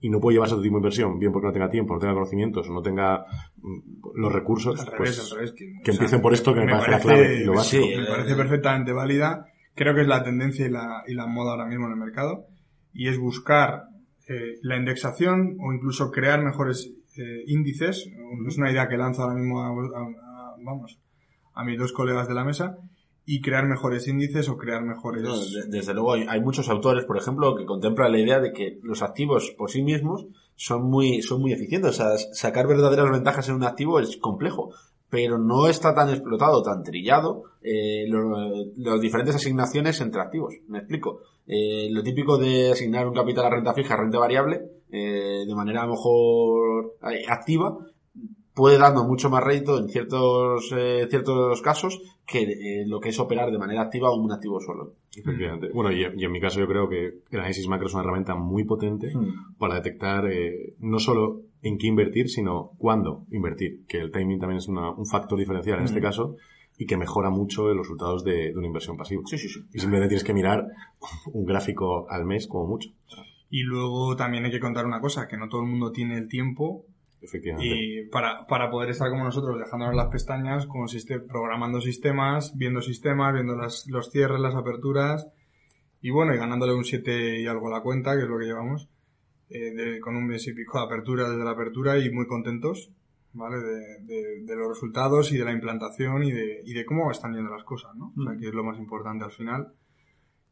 y 0.00 0.08
no 0.08 0.20
puede 0.20 0.34
llevarse 0.34 0.54
otro 0.54 0.62
tipo 0.62 0.76
de 0.76 0.80
inversión, 0.80 1.18
bien 1.18 1.32
porque 1.32 1.48
no 1.48 1.52
tenga 1.52 1.68
tiempo, 1.68 1.94
no 1.94 1.98
tenga 1.98 2.14
conocimientos, 2.14 2.68
o 2.68 2.72
no 2.72 2.82
tenga 2.82 3.24
mm, 3.60 3.78
los 4.14 4.32
recursos, 4.32 4.86
pues 4.96 5.54
que, 5.82 5.90
empiecen 5.90 6.20
por 6.20 6.32
esto 6.32 6.54
que 6.54 6.60
me, 6.60 6.70
parece, 6.70 6.90
la 6.90 7.00
clave 7.00 7.40
y 7.40 7.44
lo 7.44 7.54
básico. 7.54 7.84
me 7.84 8.06
parece 8.06 8.36
perfectamente 8.36 8.92
válida. 8.92 9.48
Creo 9.76 9.94
que 9.94 10.00
es 10.00 10.08
la 10.08 10.24
tendencia 10.24 10.66
y 10.66 10.70
la, 10.70 11.04
y 11.06 11.14
la 11.14 11.26
moda 11.26 11.52
ahora 11.52 11.66
mismo 11.66 11.86
en 11.86 11.92
el 11.92 11.98
mercado. 11.98 12.46
y 12.92 13.08
es 13.08 13.18
buscar 13.18 13.84
eh, 14.28 14.56
la 14.62 14.76
indexación 14.76 15.56
o 15.60 15.72
incluso 15.72 16.10
crear 16.10 16.42
mejores 16.42 16.90
eh, 17.16 17.44
índices. 17.46 18.08
Es 18.48 18.56
una 18.58 18.72
idea 18.72 18.88
que 18.88 18.96
lanzo 18.96 19.22
ahora 19.22 19.34
mismo 19.36 19.62
a, 19.62 19.68
a- 19.68 19.70
a- 19.70 20.54
vamos, 20.64 20.98
a 21.54 21.62
mis 21.64 21.78
dos 21.78 21.92
colegas 21.92 22.26
de 22.26 22.34
la 22.34 22.42
mesa 22.44 22.76
y 23.26 23.40
crear 23.42 23.66
mejores 23.66 24.08
índices 24.08 24.48
o 24.48 24.56
crear 24.56 24.82
mejores... 24.82 25.22
No, 25.24 25.34
desde 25.68 25.92
luego 25.94 26.14
hay, 26.14 26.24
hay 26.28 26.40
muchos 26.40 26.68
autores, 26.70 27.04
por 27.04 27.18
ejemplo, 27.18 27.54
que 27.56 27.66
contemplan 27.66 28.12
la 28.12 28.18
idea 28.18 28.40
de 28.40 28.52
que 28.52 28.78
los 28.82 29.02
activos 29.02 29.50
por 29.58 29.70
sí 29.70 29.82
mismos 29.82 30.26
son 30.54 30.84
muy, 30.88 31.20
son 31.22 31.40
muy 31.42 31.52
eficientes. 31.52 31.90
O 31.90 31.92
sea, 31.92 32.16
sacar 32.32 32.66
verdaderas 32.66 33.10
ventajas 33.10 33.48
en 33.50 33.56
un 33.56 33.64
activo 33.64 34.00
es 34.00 34.16
complejo, 34.16 34.70
pero 35.10 35.38
no 35.38 35.68
está 35.68 35.94
tan 35.94 36.10
explotado, 36.10 36.62
tan 36.62 36.82
trillado 36.82 37.44
eh, 37.62 38.06
lo- 38.08 38.48
las 38.76 39.00
diferentes 39.00 39.34
asignaciones 39.36 40.00
entre 40.00 40.20
activos. 40.20 40.54
Me 40.68 40.78
explico. 40.78 41.20
Eh, 41.46 41.88
lo 41.90 42.02
típico 42.02 42.38
de 42.38 42.72
asignar 42.72 43.06
un 43.06 43.14
capital 43.14 43.46
a 43.46 43.50
renta 43.50 43.72
fija, 43.72 43.94
a 43.94 43.98
renta 43.98 44.18
variable, 44.18 44.62
eh, 44.90 45.44
de 45.46 45.54
manera 45.54 45.82
a 45.82 45.86
lo 45.86 45.92
mejor 45.92 46.94
eh, 47.12 47.24
activa, 47.28 47.76
puede 48.54 48.78
darnos 48.78 49.06
mucho 49.06 49.28
más 49.28 49.44
rédito 49.44 49.78
en 49.78 49.88
ciertos, 49.88 50.72
eh, 50.76 51.06
ciertos 51.10 51.60
casos 51.60 52.00
que 52.26 52.42
eh, 52.42 52.84
lo 52.86 53.00
que 53.00 53.10
es 53.10 53.20
operar 53.20 53.50
de 53.50 53.58
manera 53.58 53.82
activa 53.82 54.14
un 54.14 54.32
activo 54.32 54.60
solo. 54.60 54.94
Efectivamente. 55.14 55.68
Bueno, 55.74 55.92
y, 55.92 56.00
y 56.16 56.24
en 56.24 56.32
mi 56.32 56.40
caso 56.40 56.58
yo 56.60 56.66
creo 56.66 56.88
que 56.88 57.06
el 57.30 57.38
análisis 57.38 57.68
macro 57.68 57.86
es 57.86 57.94
una 57.94 58.02
herramienta 58.02 58.34
muy 58.34 58.64
potente 58.64 59.12
para 59.58 59.74
detectar 59.76 60.26
eh, 60.30 60.74
no 60.80 60.98
solo 60.98 61.42
en 61.62 61.78
qué 61.78 61.86
invertir, 61.86 62.28
sino 62.28 62.72
cuándo 62.78 63.24
invertir, 63.30 63.84
que 63.88 63.98
el 63.98 64.10
timing 64.10 64.38
también 64.38 64.58
es 64.58 64.68
una- 64.68 64.90
un 64.90 65.06
factor 65.06 65.38
diferencial 65.38 65.78
en 65.78 65.84
este 65.86 66.00
caso 66.00 66.36
y 66.78 66.86
que 66.86 66.96
mejora 66.96 67.30
mucho 67.30 67.68
los 67.68 67.86
resultados 67.86 68.22
de, 68.24 68.52
de 68.52 68.56
una 68.56 68.66
inversión 68.66 68.96
pasiva. 68.96 69.22
Sí, 69.26 69.38
sí, 69.38 69.48
sí. 69.48 69.60
Y 69.72 69.78
simplemente 69.80 70.08
tienes 70.08 70.24
que 70.24 70.34
mirar 70.34 70.66
un 71.32 71.44
gráfico 71.46 72.06
al 72.10 72.24
mes 72.26 72.46
como 72.46 72.66
mucho. 72.66 72.90
Y 73.48 73.62
luego 73.62 74.14
también 74.16 74.44
hay 74.44 74.50
que 74.50 74.60
contar 74.60 74.84
una 74.86 75.00
cosa, 75.00 75.26
que 75.28 75.36
no 75.36 75.48
todo 75.48 75.62
el 75.62 75.68
mundo 75.68 75.92
tiene 75.92 76.18
el 76.18 76.28
tiempo 76.28 76.84
Efectivamente. 77.22 77.66
y 77.74 78.06
para, 78.08 78.46
para 78.46 78.70
poder 78.70 78.90
estar 78.90 79.08
como 79.08 79.24
nosotros, 79.24 79.58
dejándonos 79.58 79.94
las 79.96 80.08
pestañas, 80.08 80.66
consiste 80.66 81.18
programando 81.20 81.80
sistemas, 81.80 82.52
viendo 82.56 82.82
sistemas, 82.82 83.32
viendo 83.32 83.56
las, 83.56 83.86
los 83.88 84.10
cierres, 84.10 84.40
las 84.40 84.54
aperturas 84.54 85.28
y 86.02 86.10
bueno, 86.10 86.34
y 86.34 86.38
ganándole 86.38 86.74
un 86.74 86.84
7 86.84 87.40
y 87.40 87.46
algo 87.46 87.68
a 87.68 87.78
la 87.78 87.82
cuenta, 87.82 88.14
que 88.16 88.24
es 88.24 88.28
lo 88.28 88.38
que 88.38 88.44
llevamos, 88.46 88.88
eh, 89.50 89.70
de- 89.74 90.00
con 90.00 90.16
un 90.16 90.26
mes 90.26 90.46
y 90.48 90.52
pico 90.52 90.78
de 90.78 90.84
apertura 90.84 91.28
desde 91.28 91.44
la 91.44 91.50
apertura 91.52 91.98
y 91.98 92.10
muy 92.10 92.26
contentos, 92.26 92.90
¿vale? 93.32 93.56
De, 93.58 94.00
de- 94.04 94.42
de 94.44 94.56
los 94.56 94.68
resultados 94.68 95.30
y 95.32 95.36
de 95.38 95.44
la 95.44 95.52
implantación 95.52 96.22
y 96.24 96.32
de, 96.32 96.60
y 96.64 96.72
de 96.74 96.84
cómo 96.84 97.10
están 97.10 97.34
yendo 97.34 97.50
las 97.50 97.64
cosas, 97.64 97.94
¿no? 97.96 98.12
O 98.16 98.22
sea, 98.24 98.36
que 98.38 98.48
es 98.48 98.54
lo 98.54 98.64
más 98.64 98.78
importante 98.78 99.24
al 99.24 99.32
final 99.32 99.72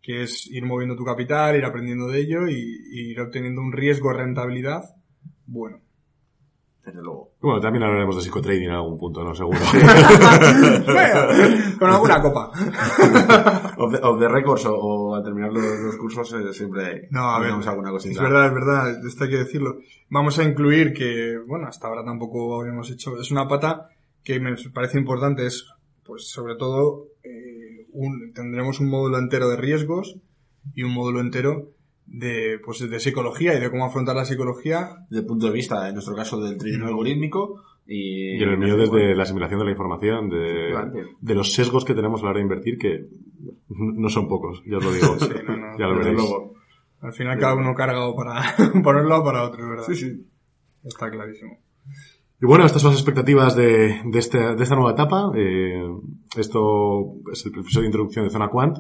que 0.03 0.23
es 0.23 0.47
ir 0.49 0.67
moviendo 0.67 0.97
tu 0.97 1.05
capital, 1.05 1.57
ir 1.57 1.65
aprendiendo 1.65 2.07
de 2.09 2.21
ello 2.21 2.47
y, 2.47 2.53
y 2.93 3.11
ir 3.13 3.21
obteniendo 3.23 3.63
un 3.63 3.73
riesgo 3.73 4.11
de 4.11 4.19
rentabilidad 4.19 4.83
bueno. 5.47 5.79
Desde 6.85 7.01
luego. 7.01 7.31
Bueno, 7.41 7.59
también 7.63 7.85
hablaremos 7.85 8.15
de 8.17 8.21
psicotrading 8.21 8.65
en 8.65 8.71
algún 8.73 8.99
punto, 8.99 9.25
¿no? 9.25 9.35
Seguro. 9.35 9.59
Bueno, 10.85 11.79
con 11.79 11.91
alguna 11.91 12.21
copa. 12.21 12.51
Of 13.77 13.93
the, 13.93 13.99
of 14.03 14.19
the 14.21 14.29
records 14.29 14.65
o, 14.67 14.75
o 14.75 15.15
al 15.17 15.23
terminar 15.23 15.53
los, 15.53 15.65
los 15.81 15.97
cursos 15.97 16.33
eh, 16.33 16.53
siempre 16.53 17.09
No, 17.11 17.31
a 17.31 17.41
ver, 17.41 17.51
alguna 17.53 17.91
cosita. 17.91 18.15
es 18.15 18.21
verdad, 18.23 18.47
es 18.47 18.55
verdad, 18.55 19.07
esto 19.07 19.25
hay 19.25 19.31
que 19.31 19.37
decirlo. 19.39 19.79
Vamos 20.11 20.39
a 20.39 20.45
incluir 20.45 20.93
que, 20.93 21.39
bueno, 21.47 21.67
hasta 21.67 21.89
ahora 21.89 22.05
tampoco 22.05 22.61
habíamos 22.61 22.91
hecho, 22.91 23.19
es 23.21 23.31
una 23.31 23.49
pata 23.49 23.89
que 24.23 24.41
me 24.41 24.55
parece 24.73 24.99
importante, 24.99 25.47
es, 25.47 25.67
pues, 26.05 26.29
sobre 26.29 26.57
todo, 26.57 27.07
eh, 27.23 27.87
un- 27.93 28.33
tendremos 28.33 28.81
un 28.81 28.89
módulo 28.91 29.19
entero 29.19 29.49
de 29.49 29.57
riesgos 29.57 30.17
y 30.75 30.83
un 30.83 30.93
módulo 30.93 31.21
entero 31.21 31.71
de, 32.07 32.59
pues, 32.65 32.79
de 32.89 33.01
psicología 33.01 33.55
y 33.55 33.61
de 33.61 33.71
cómo 33.71 33.85
afrontar 33.87 34.15
la 34.17 34.25
psicología 34.25 34.91
Desde 35.11 35.21
el 35.23 35.27
punto 35.27 35.47
de 35.47 35.53
vista, 35.53 35.89
en 35.89 35.95
nuestro 35.95 36.15
caso, 36.15 36.41
del 36.41 36.59
trading 36.59 36.83
algorítmico 36.83 37.63
y... 37.87 38.39
Y 38.39 38.43
en 38.43 38.49
el 38.51 38.59
mío 38.59 38.77
desde 38.77 39.15
la 39.15 39.23
asimilación 39.25 39.59
de 39.61 39.65
la 39.67 39.71
información, 39.73 40.31
de, 40.31 41.35
los 41.35 41.53
sesgos 41.53 41.85
que 41.85 41.95
tenemos 41.95 42.21
a 42.23 42.25
la 42.25 42.31
hora 42.31 42.39
de 42.39 42.43
invertir, 42.45 42.79
que 42.79 43.07
no 43.69 44.09
son 44.09 44.29
pocos, 44.29 44.63
ya 44.67 44.79
os 44.79 44.85
lo 44.85 44.93
digo. 44.93 45.17
Sí, 45.19 45.29
no, 45.47 45.57
no, 45.57 45.79
ya 45.79 45.87
lo 45.87 45.97
veréis. 45.99 46.17
luego. 46.17 46.55
Al 47.01 47.13
final 47.13 47.39
cada 47.39 47.55
uno 47.55 47.75
carga 47.75 48.07
o 48.07 48.17
para 48.17 48.43
ponerlo 48.83 49.19
o 49.21 49.25
para 49.25 49.43
otro, 49.45 49.69
¿verdad? 49.69 49.85
Sí, 49.87 49.95
sí. 49.97 50.27
Está 50.85 51.11
clarísimo. 51.11 51.59
Y 52.41 52.47
bueno, 52.47 52.65
estas 52.67 52.83
son 52.83 52.91
las 52.93 53.01
expectativas 53.01 53.55
de, 53.57 54.01
de, 54.05 54.19
este- 54.19 54.55
de 54.57 54.63
esta 54.63 54.75
nueva 54.75 54.93
etapa. 54.93 55.31
Eh, 55.35 55.83
esto 56.37 57.15
es 57.33 57.45
el 57.47 57.53
episodio 57.59 57.83
de 57.83 57.87
introducción 57.89 58.25
de 58.25 58.31
Zona 58.31 58.49
Quant. 58.49 58.79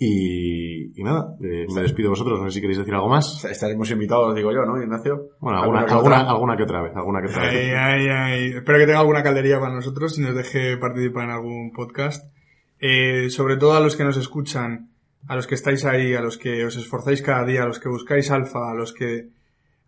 Y, 0.00 1.00
y 1.00 1.02
nada, 1.02 1.34
eh, 1.42 1.66
me 1.74 1.82
despido 1.82 2.06
de 2.06 2.10
vosotros. 2.10 2.38
No 2.38 2.46
sé 2.46 2.54
si 2.54 2.60
queréis 2.60 2.78
decir 2.78 2.94
algo 2.94 3.08
más. 3.08 3.44
Estaremos 3.44 3.90
invitados, 3.90 4.34
digo 4.36 4.52
yo, 4.52 4.64
¿no, 4.64 4.80
Ignacio? 4.80 5.30
Bueno, 5.40 5.60
alguna, 5.60 5.80
alguna, 5.80 6.20
alguna 6.20 6.56
que 6.56 6.62
otra 6.62 6.82
vez. 6.82 6.92
Alguna 6.94 7.20
que 7.20 7.26
otra 7.26 7.42
vez. 7.42 7.52
Ay, 7.52 7.70
ay, 7.70 8.08
ay. 8.08 8.46
Espero 8.56 8.78
que 8.78 8.86
tenga 8.86 9.00
alguna 9.00 9.24
caldería 9.24 9.58
para 9.58 9.74
nosotros 9.74 10.16
y 10.16 10.22
nos 10.22 10.36
deje 10.36 10.76
participar 10.76 11.24
en 11.24 11.30
algún 11.30 11.72
podcast. 11.72 12.32
Eh, 12.78 13.28
sobre 13.30 13.56
todo 13.56 13.74
a 13.74 13.80
los 13.80 13.96
que 13.96 14.04
nos 14.04 14.16
escuchan, 14.16 14.90
a 15.26 15.34
los 15.34 15.48
que 15.48 15.56
estáis 15.56 15.84
ahí, 15.84 16.14
a 16.14 16.20
los 16.20 16.38
que 16.38 16.64
os 16.64 16.76
esforzáis 16.76 17.20
cada 17.20 17.44
día, 17.44 17.64
a 17.64 17.66
los 17.66 17.80
que 17.80 17.88
buscáis 17.88 18.30
alfa, 18.30 18.70
a 18.70 18.74
los 18.74 18.92
que, 18.92 19.30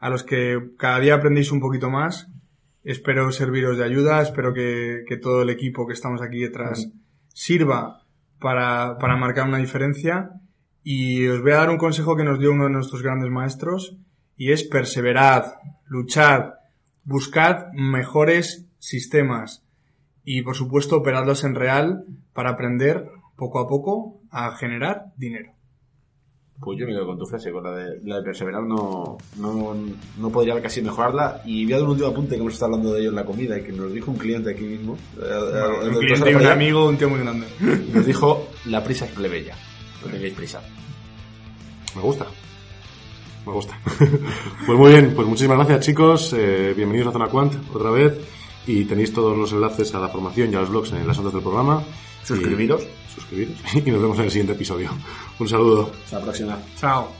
a 0.00 0.10
los 0.10 0.24
que 0.24 0.58
cada 0.76 0.98
día 0.98 1.14
aprendéis 1.14 1.52
un 1.52 1.60
poquito 1.60 1.88
más. 1.88 2.26
Espero 2.82 3.30
serviros 3.30 3.78
de 3.78 3.84
ayuda, 3.84 4.22
espero 4.22 4.52
que, 4.54 5.04
que 5.06 5.18
todo 5.18 5.42
el 5.42 5.50
equipo 5.50 5.86
que 5.86 5.92
estamos 5.92 6.20
aquí 6.20 6.40
detrás 6.40 6.90
sirva 7.28 7.99
para, 8.40 8.98
para 8.98 9.16
marcar 9.16 9.46
una 9.46 9.58
diferencia. 9.58 10.30
Y 10.82 11.26
os 11.28 11.42
voy 11.42 11.52
a 11.52 11.56
dar 11.56 11.70
un 11.70 11.78
consejo 11.78 12.16
que 12.16 12.24
nos 12.24 12.38
dio 12.38 12.52
uno 12.52 12.64
de 12.64 12.70
nuestros 12.70 13.02
grandes 13.02 13.30
maestros, 13.30 13.96
y 14.36 14.52
es 14.52 14.64
perseverad, 14.64 15.52
luchad, 15.86 16.54
buscad 17.04 17.72
mejores 17.72 18.66
sistemas 18.78 19.62
y 20.24 20.42
por 20.42 20.54
supuesto 20.54 20.96
operadlos 20.96 21.44
en 21.44 21.54
real 21.54 22.04
para 22.32 22.50
aprender 22.50 23.10
poco 23.36 23.58
a 23.58 23.68
poco 23.68 24.20
a 24.30 24.56
generar 24.56 25.12
dinero. 25.16 25.59
Pues 26.62 26.78
yo 26.78 26.86
me 26.86 26.92
quedo 26.92 27.06
con 27.06 27.18
tu 27.18 27.24
frase, 27.24 27.50
con 27.50 27.64
la 27.64 27.70
de, 27.74 28.00
la 28.04 28.16
de 28.16 28.22
perseverar 28.22 28.62
no, 28.62 29.16
no, 29.38 29.74
no 30.18 30.30
podría 30.30 30.60
casi 30.60 30.82
mejorarla. 30.82 31.40
Y 31.46 31.64
voy 31.64 31.72
a 31.72 31.76
dar 31.76 31.84
un 31.84 31.90
último 31.92 32.08
apunte 32.08 32.34
que 32.34 32.40
hemos 32.42 32.52
estado 32.52 32.74
hablando 32.74 32.92
de 32.92 33.00
ello 33.00 33.08
en 33.08 33.16
la 33.16 33.24
comida 33.24 33.58
y 33.58 33.62
que 33.62 33.72
nos 33.72 33.90
dijo 33.90 34.10
un 34.10 34.18
cliente 34.18 34.50
aquí 34.50 34.64
mismo. 34.64 34.94
eh, 35.16 35.24
eh, 35.24 35.84
el 35.84 35.88
un 35.88 35.98
cliente 35.98 36.30
y 36.30 36.34
un 36.34 36.46
amigo, 36.46 36.86
un 36.86 36.98
tío 36.98 37.08
muy 37.08 37.20
grande. 37.20 37.46
Nos 37.94 38.04
dijo, 38.04 38.48
la 38.66 38.84
prisa 38.84 39.06
es 39.06 39.12
plebeya. 39.12 39.56
No 40.04 40.12
tengáis 40.12 40.34
prisa. 40.34 40.60
Me 41.96 42.02
gusta. 42.02 42.26
Me 43.46 43.52
gusta. 43.52 43.78
pues 44.66 44.78
muy 44.78 44.92
bien, 44.92 45.14
pues 45.16 45.26
muchísimas 45.26 45.56
gracias 45.56 45.80
chicos. 45.86 46.34
Eh, 46.36 46.74
bienvenidos 46.76 47.08
a 47.08 47.12
Zona 47.12 47.28
Quant 47.28 47.54
otra 47.74 47.90
vez. 47.90 48.20
Y 48.66 48.84
tenéis 48.84 49.14
todos 49.14 49.36
los 49.36 49.50
enlaces 49.52 49.94
a 49.94 49.98
la 49.98 50.08
formación 50.08 50.52
y 50.52 50.56
a 50.56 50.60
los 50.60 50.68
blogs 50.68 50.92
en 50.92 51.06
las 51.06 51.16
notas 51.16 51.32
del 51.32 51.42
programa. 51.42 51.82
Suscribiros. 52.24 52.82
Y, 52.82 53.14
suscribiros. 53.14 53.56
Y 53.74 53.90
nos 53.90 54.02
vemos 54.02 54.18
en 54.18 54.24
el 54.24 54.30
siguiente 54.30 54.52
episodio. 54.52 54.90
Un 55.38 55.48
saludo. 55.48 55.90
Hasta 56.04 56.18
la 56.18 56.24
próxima. 56.24 56.58
Chao. 56.76 57.19